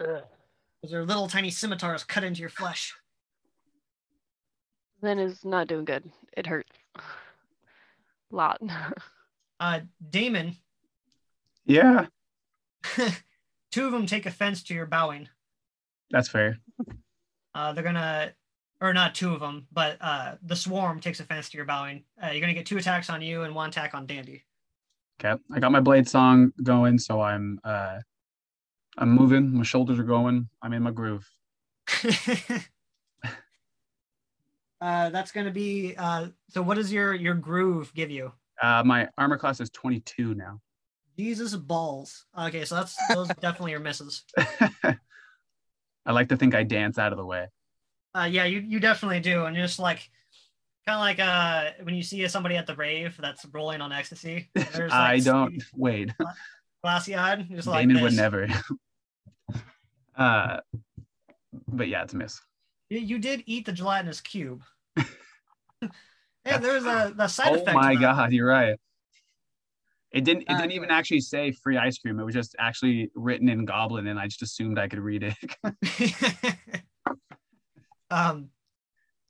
[0.00, 0.22] Ugh.
[0.82, 2.94] Those are little tiny scimitars cut into your flesh.
[5.02, 6.10] Then is not doing good.
[6.36, 6.72] It hurts.
[6.96, 7.02] A
[8.30, 8.60] Lot.
[9.62, 10.56] Uh, Damon,
[11.66, 12.06] Yeah,
[13.70, 15.28] two of them take offense to your bowing.
[16.10, 16.58] That's fair.
[17.54, 18.32] Uh, they're gonna,
[18.80, 22.04] or not two of them, but uh, the swarm takes offense to your bowing.
[22.22, 24.44] Uh, you're gonna get two attacks on you and one attack on Dandy.
[25.22, 27.98] Okay, I got my blade song going, so I'm uh,
[28.98, 29.54] I'm moving.
[29.54, 30.48] My shoulders are going.
[30.62, 31.28] I'm in my groove.
[34.80, 35.94] uh, that's gonna be.
[35.96, 38.32] Uh, so, what does your your groove give you?
[38.60, 40.60] Uh, my armor class is 22 now.
[41.18, 42.26] Jesus balls.
[42.38, 44.24] Okay, so that's those definitely are misses.
[46.06, 47.48] I like to think I dance out of the way.
[48.14, 50.10] Uh, yeah, you you definitely do, and you're just like.
[50.86, 54.48] Kind of like uh, when you see somebody at the rave that's rolling on ecstasy.
[54.54, 56.10] There's, I like, don't wait.
[56.82, 57.46] glassy eyed.
[57.50, 58.48] Just like Damon would never.
[60.16, 60.60] uh,
[61.68, 62.40] but yeah, it's a miss.
[62.88, 64.62] You, you did eat the gelatinous cube.
[64.96, 65.08] hey,
[66.44, 67.70] there's a the side oh effect.
[67.70, 68.78] Oh my god, you're right.
[70.12, 70.42] It didn't.
[70.42, 72.18] It Uh, didn't even actually say free ice cream.
[72.18, 76.74] It was just actually written in Goblin, and I just assumed I could read it.
[78.10, 78.50] um,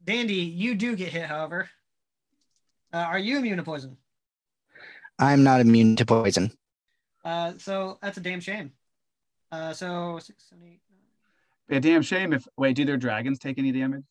[0.03, 1.69] Dandy, you do get hit, however.
[2.93, 3.97] Uh, are you immune to poison?
[5.19, 6.51] I'm not immune to poison.
[7.25, 8.73] Uh, so that's a damn shame.
[9.53, 11.01] Uh, so six, seven, eight, nine.
[11.69, 14.05] Be a damn shame if wait, do their dragons take any damage?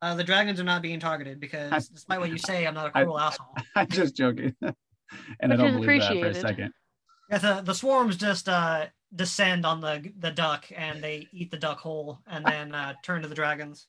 [0.00, 2.90] Uh, the dragons are not being targeted because, despite what you say, I'm not a
[2.90, 3.56] cruel asshole.
[3.74, 4.54] I'm just joking.
[5.40, 6.40] And I Which don't is believe that for a appreciated.
[6.40, 6.72] second.
[7.30, 11.56] Yeah, the, the swarms just uh, descend on the the duck and they eat the
[11.58, 13.86] duck whole and then uh, turn to the dragons.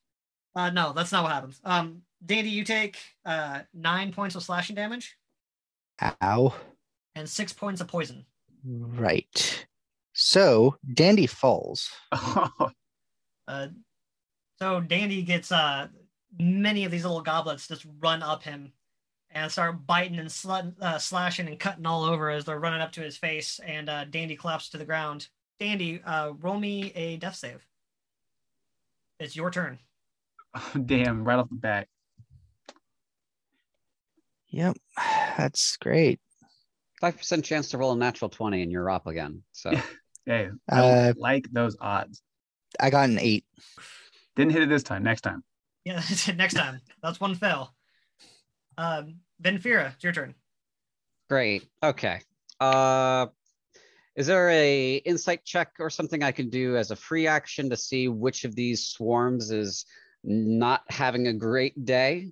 [0.55, 1.59] Uh, no, that's not what happens.
[1.65, 5.17] Um, Dandy, you take uh, nine points of slashing damage
[6.21, 6.53] Ow.
[7.15, 8.25] and six points of poison.
[8.65, 9.65] Right.
[10.13, 11.89] So Dandy falls.
[13.47, 13.67] Uh,
[14.57, 15.87] so Dandy gets uh,
[16.39, 18.71] many of these little goblets just run up him
[19.35, 22.93] and start biting and sl- uh, slashing and cutting all over as they're running up
[22.93, 23.59] to his face.
[23.63, 25.27] And uh, Dandy collapses to the ground.
[25.59, 27.63] Dandy, uh, roll me a death save.
[29.19, 29.77] It's your turn.
[30.85, 31.87] damn, right off the bat.
[34.47, 34.77] Yep.
[35.37, 36.19] That's great.
[37.01, 39.43] Five percent chance to roll a natural twenty and you're up again.
[39.51, 39.71] So
[40.25, 42.21] Hey, I Uh, like those odds.
[42.79, 43.45] I got an eight.
[44.35, 45.03] Didn't hit it this time.
[45.03, 45.43] Next time.
[45.83, 46.01] Yeah,
[46.35, 46.81] next time.
[47.03, 47.73] That's one fail.
[48.77, 50.35] Um, Venfira, it's your turn.
[51.29, 51.67] great.
[51.83, 52.21] Okay.
[52.59, 53.27] Uh
[54.15, 57.75] is there a insight check or something I can do as a free action to
[57.75, 59.85] see which of these swarms is
[60.23, 62.31] not having a great day?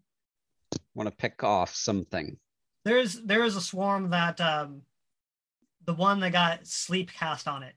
[0.95, 2.37] Want to pick off something.
[2.85, 4.83] There's there is a swarm that um,
[5.85, 7.73] the one that got sleep cast on it.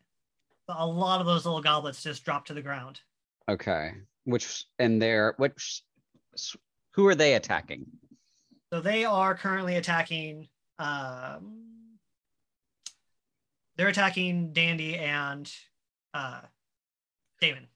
[0.68, 3.00] A lot of those little goblets just dropped to the ground.
[3.48, 3.92] Okay.
[4.24, 5.82] Which and they're which
[6.92, 7.86] who are they attacking?
[8.72, 10.48] So they are currently attacking.
[10.78, 11.98] Um,
[13.76, 15.50] they're attacking Dandy and
[16.12, 16.40] uh,
[17.40, 17.68] Damon.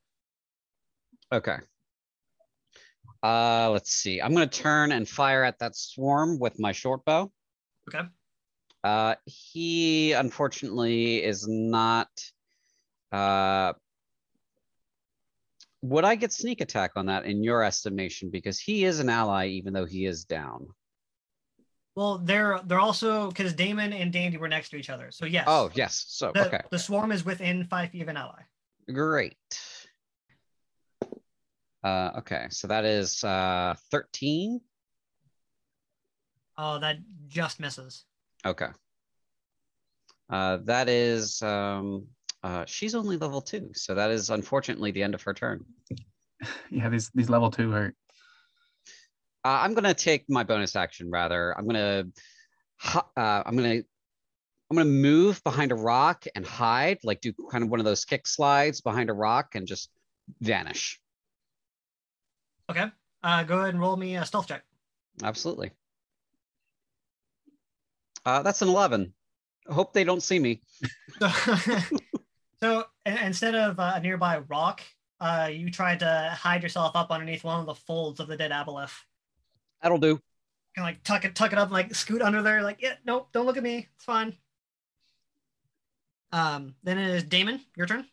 [1.32, 1.56] Okay.
[3.22, 4.20] Uh let's see.
[4.20, 7.30] I'm gonna turn and fire at that swarm with my short bow.
[7.88, 8.08] Okay.
[8.82, 12.08] Uh he unfortunately is not
[13.12, 13.74] uh
[15.82, 18.30] would I get sneak attack on that in your estimation?
[18.30, 20.68] Because he is an ally, even though he is down.
[21.96, 25.10] Well, they're they're also because Damon and Dandy were next to each other.
[25.10, 25.44] So yes.
[25.46, 26.04] Oh, yes.
[26.08, 26.60] So The, okay.
[26.70, 28.42] the swarm is within five feet of an ally.
[28.92, 29.36] Great.
[31.82, 34.60] Uh okay, so that is uh 13.
[36.58, 38.04] Oh, that just misses.
[38.44, 38.68] Okay.
[40.28, 42.06] Uh, that is, um,
[42.44, 45.64] uh, she's only level two, so that is unfortunately the end of her turn.
[46.70, 47.94] Yeah, these these level two hurt.
[49.44, 51.56] Uh, I'm gonna take my bonus action rather.
[51.56, 52.04] I'm gonna,
[52.94, 53.76] uh, I'm gonna,
[54.70, 58.04] I'm gonna move behind a rock and hide, like do kind of one of those
[58.04, 59.90] kick slides behind a rock and just
[60.40, 61.00] vanish.
[62.70, 62.86] Okay.
[63.22, 64.62] Uh, go ahead and roll me a stealth check.
[65.22, 65.72] Absolutely.
[68.24, 69.12] Uh, that's an 11.
[69.68, 70.62] I hope they don't see me.
[71.18, 74.82] So, so instead of uh, a nearby rock,
[75.18, 78.50] uh, you tried to hide yourself up underneath one of the folds of the dead
[78.52, 78.92] aboleth.
[79.82, 80.20] That'll do.
[80.76, 82.62] Kind of like tuck it, tuck it up, and like scoot under there.
[82.62, 83.88] Like, yeah, nope, don't look at me.
[83.94, 84.36] It's fine.
[86.32, 87.60] Um, then it is Damon.
[87.76, 88.06] Your turn.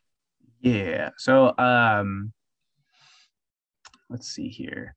[0.59, 1.11] Yeah.
[1.17, 2.33] So um
[4.09, 4.95] let's see here.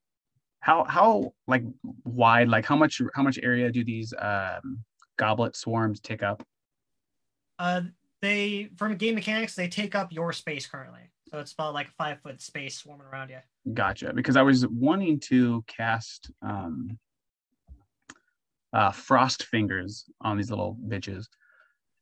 [0.61, 1.64] How how like
[2.05, 4.85] wide, like how much how much area do these um
[5.16, 6.43] goblet swarms take up?
[7.59, 7.83] Uh,
[8.23, 11.11] they from game mechanics, they take up your space currently.
[11.31, 13.39] So it's about like a five foot space swarming around you.
[13.73, 14.13] Gotcha.
[14.15, 16.99] Because I was wanting to cast um
[18.73, 21.27] uh frost fingers on these little bitches.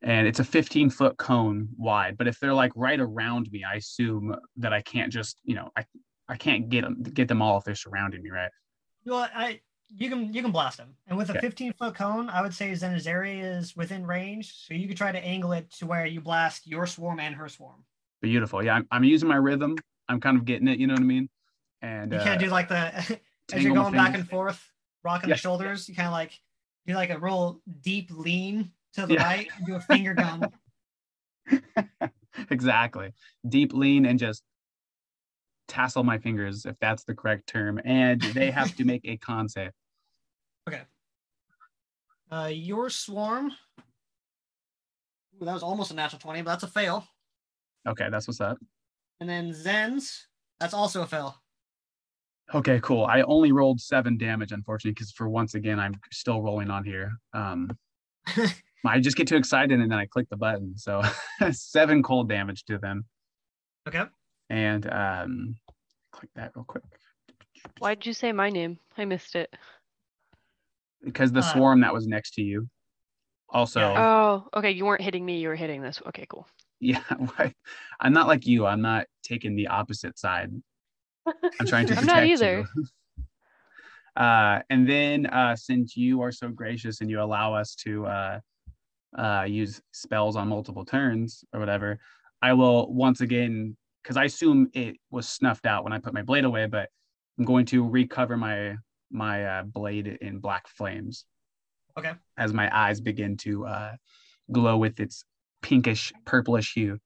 [0.03, 2.17] And it's a 15 foot cone wide.
[2.17, 5.71] But if they're like right around me, I assume that I can't just, you know,
[5.77, 5.85] I
[6.29, 8.51] I can't get them get them all if they're surrounding me, right?
[9.05, 12.43] Well, I you can you can blast them, and with a 15 foot cone, I
[12.43, 16.05] would say Zenzazary is within range, so you could try to angle it to where
[16.05, 17.85] you blast your swarm and her swarm.
[18.21, 18.63] Beautiful.
[18.63, 19.77] Yeah, I'm, I'm using my rhythm.
[20.09, 20.79] I'm kind of getting it.
[20.79, 21.31] You know what I mean?
[21.83, 23.21] And You uh, can't do like the
[23.53, 24.63] as you're going back and forth,
[25.05, 25.37] rocking Yeah.
[25.37, 25.89] the shoulders.
[25.89, 26.39] You kind of like
[26.87, 29.23] do like a real deep lean to the Yeah.
[29.25, 30.51] right, and do a finger gun.
[32.51, 33.13] exactly.
[33.49, 34.43] Deep lean and just
[35.69, 37.81] tassel my fingers, if that's the correct term.
[37.85, 39.71] And they have to make a con save.
[42.31, 43.53] Uh, your swarm.
[45.41, 47.07] Ooh, that was almost a natural 20, but that's a fail.
[47.89, 48.59] Okay, that's what's up.
[49.21, 50.27] And then Zen's,
[50.61, 51.41] that's also a fail.
[52.55, 53.05] Okay, cool.
[53.05, 57.13] I only rolled seven damage, unfortunately, because for once again, I'm still rolling on here.
[57.35, 57.71] Um,
[58.87, 60.77] I just get too excited and then I click the button.
[60.77, 61.03] So
[61.51, 63.05] seven cold damage to them.
[63.87, 64.05] okay.
[64.51, 65.57] And um,
[66.13, 66.85] click that real quick.
[67.81, 68.79] Why'd you say my name?
[68.97, 69.55] I missed it.
[71.05, 72.69] Because the Uh, swarm that was next to you
[73.51, 73.81] also.
[73.81, 74.09] Yeah.
[74.09, 74.71] Oh, okay.
[74.71, 75.39] You weren't hitting me.
[75.39, 76.01] You were hitting this.
[76.07, 76.47] Okay, cool.
[76.81, 77.03] Yeah,
[77.99, 78.65] I'm not like you.
[78.65, 80.53] I'm not taking the opposite side.
[81.61, 82.35] I'm trying to I'm protect not you.
[82.35, 82.69] either.
[84.17, 88.41] Uh, and then uh, since you are so gracious and you allow us to uh,
[89.17, 92.01] uh, use spells on multiple turns or whatever,
[92.43, 96.23] I will once again, because I assume it was snuffed out when I put my
[96.23, 96.89] blade away, but
[97.39, 98.77] I'm going to recover my
[99.11, 101.25] my uh, blade in black flames.
[101.97, 102.13] Okay.
[102.37, 103.93] As my eyes begin to uh,
[104.51, 105.25] glow with its
[105.63, 106.99] pinkish purplish hue.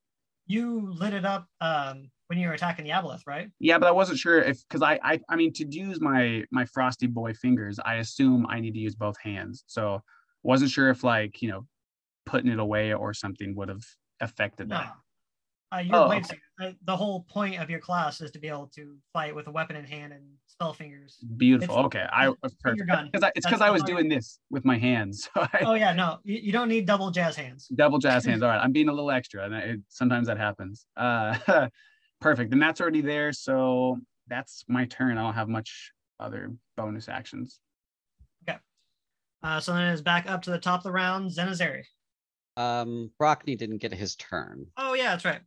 [0.46, 3.50] You lit it up um, when you were attacking the aboleth, right?
[3.60, 6.64] Yeah, but I wasn't sure if because I, I I mean to use my my
[6.64, 9.64] frosty boy fingers, I assume I need to use both hands.
[9.66, 10.00] So
[10.42, 11.66] wasn't sure if like you know
[12.24, 13.84] putting it away or something would have
[14.20, 14.76] affected No.
[14.78, 14.94] that.
[15.74, 16.24] Uh, your Oh, blade,
[16.58, 19.50] uh, the whole point of your class is to be able to fight with a
[19.50, 21.18] weapon in hand and spell fingers.
[21.36, 21.74] Beautiful.
[21.74, 22.86] It's- okay, I finger perfect.
[22.88, 23.10] gun.
[23.22, 25.28] I, it's because I was doing this with my hands.
[25.34, 27.68] So I, Oh yeah, no, you, you don't need double jazz hands.
[27.74, 28.42] double jazz hands.
[28.44, 30.86] All right, I'm being a little extra, and it, sometimes that happens.
[30.96, 31.36] Uh,
[32.22, 33.32] perfect, and that's already there.
[33.32, 33.98] So
[34.28, 35.18] that's my turn.
[35.18, 37.60] I don't have much other bonus actions.
[38.48, 38.58] Okay.
[39.42, 41.82] Uh, so then it's back up to the top of the round, Zenzazary.
[42.56, 44.66] Um, Brockney didn't get his turn.
[44.76, 45.40] Oh yeah, that's right.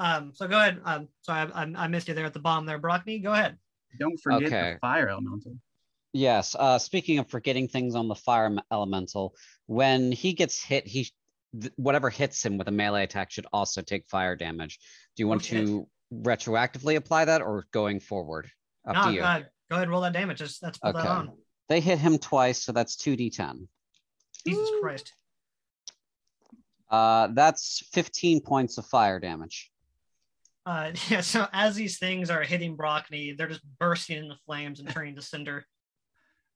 [0.00, 0.80] Um, so go ahead.
[0.84, 3.22] Um, sorry, I, I, I missed you there at the bottom there, Brockney.
[3.22, 3.56] Go ahead.
[3.98, 4.72] Don't forget Okay.
[4.74, 5.56] the fire elemental.
[6.12, 6.56] Yes.
[6.58, 9.34] Uh, speaking of forgetting things on the fire elemental,
[9.66, 11.10] when he gets hit, he
[11.60, 14.78] th- whatever hits him with a melee attack should also take fire damage.
[15.16, 15.64] Do you want Okay.
[15.66, 18.50] to retroactively apply that or going forward?
[18.86, 19.22] Up no, to you.
[19.22, 20.38] uh, go ahead, roll that damage.
[20.38, 21.32] Just let's put that on.
[21.68, 23.66] They hit him twice, so that's two d10.
[24.46, 25.12] Jesus Christ.
[26.90, 29.70] Uh, that's 15 points of fire damage.
[30.64, 31.20] Uh, yeah.
[31.20, 35.22] So as these things are hitting Brockney, they're just bursting into flames and turning to
[35.22, 35.64] cinder.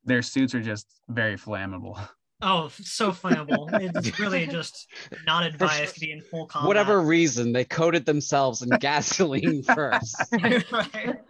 [0.04, 1.98] Their suits are just very flammable.
[2.42, 3.68] Oh, so flammable.
[3.72, 4.88] It's really just
[5.26, 6.66] not advised to be in full combat.
[6.66, 10.16] Whatever reason, they coated themselves in gasoline first.
[10.72, 11.20] right.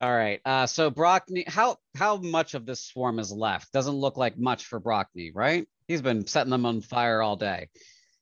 [0.00, 0.40] All right.
[0.44, 3.72] Uh, so Brockney, how how much of this swarm is left?
[3.72, 5.68] Doesn't look like much for Brockney, right?
[5.86, 7.68] He's been setting them on fire all day.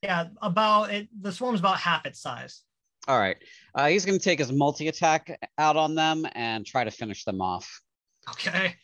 [0.01, 1.07] Yeah, about it.
[1.19, 2.61] The swarm's about half its size.
[3.07, 3.37] All right.
[3.73, 7.23] Uh, he's going to take his multi attack out on them and try to finish
[7.23, 7.81] them off.
[8.29, 8.75] Okay.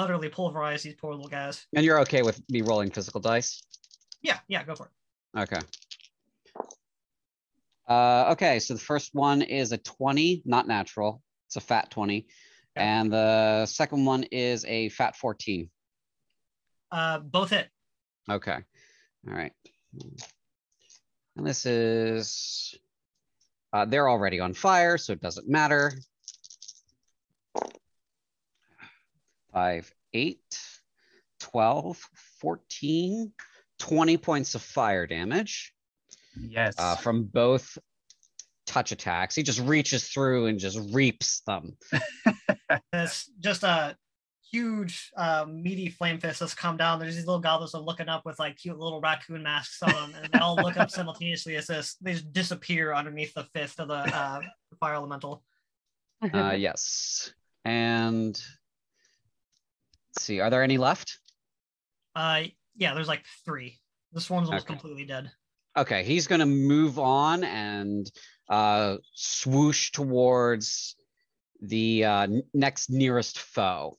[0.00, 1.66] Utterly pulverize these poor little guys.
[1.76, 3.62] And you're okay with me rolling physical dice?
[4.22, 5.40] Yeah, yeah, go for it.
[5.40, 5.60] Okay.
[7.86, 8.58] Uh, okay.
[8.60, 11.20] So the first one is a 20, not natural.
[11.48, 12.16] It's a fat 20.
[12.16, 12.26] Okay.
[12.76, 15.68] And the second one is a fat 14.
[16.90, 17.68] Uh, both hit.
[18.30, 18.56] Okay.
[19.28, 19.52] All right.
[21.36, 22.74] And this is,
[23.74, 25.92] uh, they're already on fire, so it doesn't matter.
[29.52, 30.58] Five, eight,
[31.40, 31.96] 12,
[32.40, 33.32] 14,
[33.78, 35.72] 20 points of fire damage
[36.40, 36.74] Yes.
[36.78, 37.76] uh, from both
[38.66, 39.34] touch attacks.
[39.34, 41.76] He just reaches through and just reaps them.
[42.92, 43.96] It's just a
[44.52, 47.00] huge, uh, meaty flame fist that's come down.
[47.00, 49.90] There's these little goblins that are looking up with like cute little raccoon masks on
[49.90, 51.96] them, and they all look up simultaneously as this.
[52.00, 54.40] They just disappear underneath the fist of the uh,
[54.78, 55.42] fire elemental.
[56.22, 57.32] Uh, yes.
[57.64, 58.40] And
[60.20, 61.18] let's see, are there any left?
[62.14, 62.42] Uh,
[62.76, 63.78] yeah, there's like three.
[64.12, 64.74] This one's almost Okay.
[64.74, 65.30] completely dead.
[65.78, 68.10] Okay, he's gonna move on and
[68.50, 70.94] uh, swoosh towards
[71.62, 73.98] the uh, next nearest foe.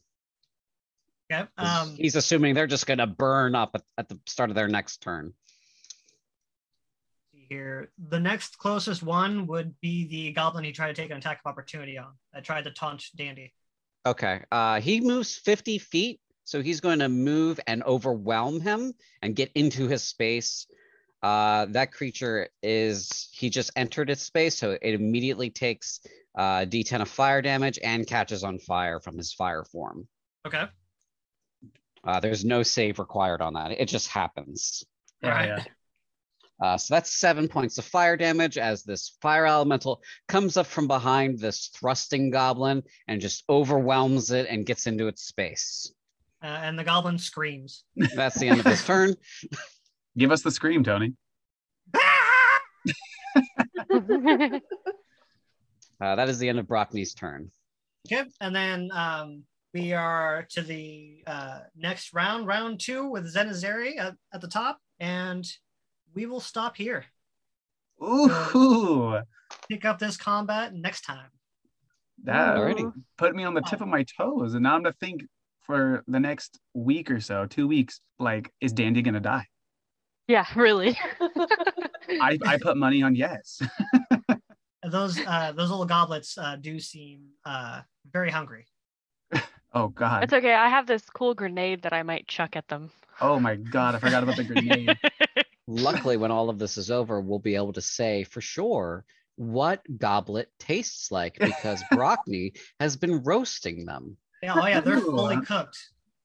[1.33, 1.47] Okay.
[1.57, 5.01] Um, he's assuming they're just gonna burn up at, at the start of their next
[5.01, 5.33] turn.
[7.31, 7.91] see here.
[8.09, 11.49] The next closest one would be the goblin he tried to take an attack of
[11.49, 12.13] opportunity on.
[12.31, 13.55] That tried to taunt Dandy.
[14.05, 19.35] Okay, uh, he moves 50 feet, so he's going to move and overwhelm him and
[19.35, 20.65] get into his space.
[21.21, 25.99] Uh, that creature is he just entered its space, so it immediately takes
[26.35, 30.07] uh, D10 of fire damage and catches on fire from his fire form.
[30.47, 30.65] Okay.
[32.03, 33.71] Uh, there's no save required on that.
[33.71, 34.83] It just happens.
[35.21, 35.47] Yeah, Alright.
[35.47, 35.63] yeah.
[36.61, 40.87] Uh, so that's seven points of fire damage as this fire elemental comes up from
[40.87, 45.91] behind this thrusting goblin and just overwhelms it and gets into its space.
[46.43, 47.83] Uh, and the goblin screams.
[48.15, 49.15] That's the end of his turn.
[50.17, 51.13] Give us the scream, Tony.
[56.01, 57.51] Uh, that is the end of Brockney's turn.
[58.07, 63.99] Okay, and then um, we are to the uh, next round, round two, with Zenzazary
[63.99, 65.45] at, at the top, and
[66.13, 67.05] we will stop here.
[68.03, 69.19] Ooh,
[69.69, 71.29] Pick up this combat next time.
[72.23, 72.91] that Alrighty.
[73.17, 75.23] put me on the tip of my toes, and now I'm to think
[75.61, 77.99] for the next week or so, two weeks.
[78.19, 79.45] Like, is Dandy gonna die?
[80.27, 80.97] Yeah, really.
[82.21, 83.61] I, I put money on yes.
[84.83, 87.81] Those uh, those little goblets uh, do seem uh,
[88.11, 88.65] very hungry.
[89.73, 90.25] Oh God.
[90.25, 90.53] It's okay.
[90.53, 92.91] I have this cool grenade that I might chuck at them.
[93.21, 93.95] Oh my God.
[93.95, 94.97] I forgot about the grenade.
[95.71, 99.05] Luckily, when all of this is over, we'll be able to say for sure
[99.35, 104.17] what goblet tastes like because Brockney has been roasting them.
[104.43, 105.77] Yeah, oh yeah, they're fully cooked.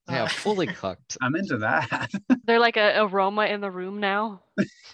[0.09, 1.17] Yeah, fully cooked.
[1.21, 2.11] I'm into that.
[2.45, 4.43] They're like a aroma in the room now.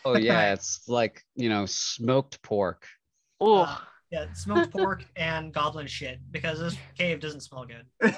[0.06, 2.86] Oh yeah, it's like you know smoked pork.
[3.38, 3.76] Oh, Uh,
[4.10, 8.14] yeah, smoked pork and goblin shit because this cave doesn't smell good.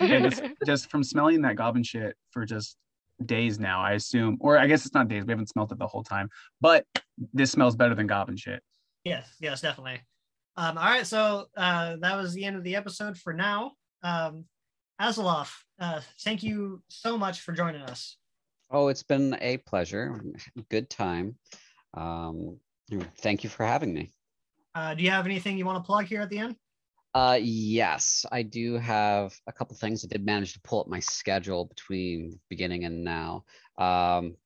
[0.00, 2.78] And just, just from smelling that goblin shit for just
[3.24, 5.24] days now, I assume, or I guess it's not days.
[5.24, 6.28] We haven't smelled it the whole time,
[6.60, 6.84] but
[7.32, 8.62] this smells better than goblin shit.
[9.04, 10.00] Yes, yes, definitely.
[10.56, 13.72] Um, all right, so uh, that was the end of the episode for now.
[14.02, 14.44] Um,
[15.00, 18.16] Azuloth, uh, thank you so much for joining us.
[18.70, 20.20] Oh, it's been a pleasure.
[20.70, 21.36] Good time.
[21.94, 22.58] Um,
[23.18, 24.12] thank you for having me.
[24.74, 26.56] Uh, do you have anything you want to plug here at the end?
[27.14, 30.04] Uh, yes, I do have a couple things.
[30.04, 33.44] I did manage to pull up my schedule between beginning and now.
[33.76, 34.36] Um,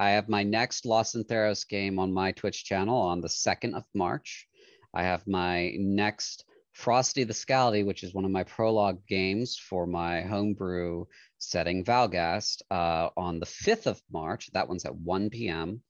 [0.00, 3.74] I have my next Lost in Theros game on my Twitch channel on the 2nd
[3.74, 4.48] of March.
[4.92, 9.86] I have my next Frosty the Scaldy, which is one of my prologue games for
[9.86, 11.04] my homebrew
[11.38, 14.50] setting Valgast, uh, on the 5th of March.
[14.54, 15.82] That one's at 1 p.m.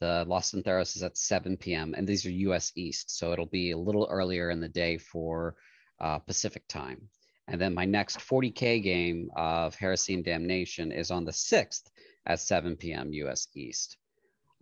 [0.00, 1.94] The Lost in Theros is at 7 p.m.
[1.96, 5.56] and these are US East, so it'll be a little earlier in the day for
[6.00, 7.08] uh, Pacific time.
[7.48, 11.90] And then my next 40k game of Heresy and Damnation is on the 6th
[12.26, 13.12] at 7 p.m.
[13.12, 13.98] US East.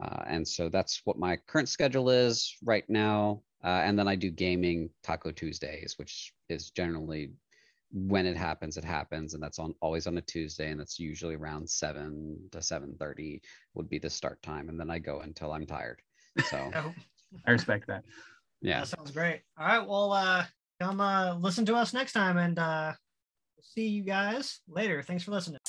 [0.03, 3.43] Uh, and so that's what my current schedule is right now.
[3.63, 7.31] Uh, and then I do gaming Taco Tuesdays, which is generally
[7.91, 11.37] when it happens, it happens, and that's on always on a Tuesday, and that's usually
[11.37, 13.41] around seven to seven thirty
[13.75, 16.01] would be the start time, and then I go until I'm tired.
[16.45, 16.95] So Oh,
[17.47, 18.05] I respect that.
[18.61, 19.43] yeah, that sounds great.
[19.59, 20.45] All right, well, uh,
[20.81, 22.93] come uh, listen to us next time, and uh,
[23.63, 25.03] see you guys later.
[25.03, 25.61] Thanks for listening.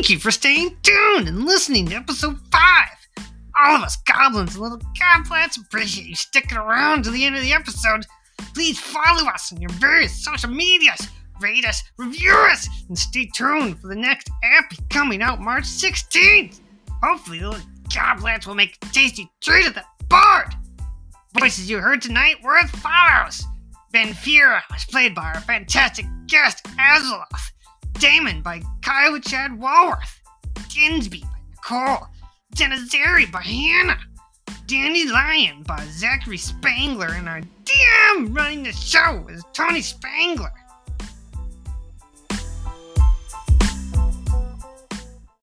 [0.00, 2.88] Thank you for staying tuned and listening to episode five.
[3.60, 7.42] All of us goblins and little goblins appreciate you sticking around to the end of
[7.42, 8.06] the episode.
[8.54, 11.06] Please follow us on your various social medias,
[11.42, 16.60] rate us, review us, and stay tuned for the next epi coming out March 16th.
[17.02, 20.54] Hopefully, the little goblins will make a tasty treat at the bard.
[21.38, 23.44] Voices you heard tonight were as follows.
[23.92, 27.50] Venfira was played by our fantastic guest Azuloth.
[27.94, 30.20] Damon by Kyle Chad Walworth.
[30.68, 32.08] Dinsbeet by Nicole.
[32.54, 33.98] Zenzazary by Hanna.
[34.66, 37.08] Dandy Lion by Zakry Spengler.
[37.12, 40.52] And our DM running the show is Tony Spengler.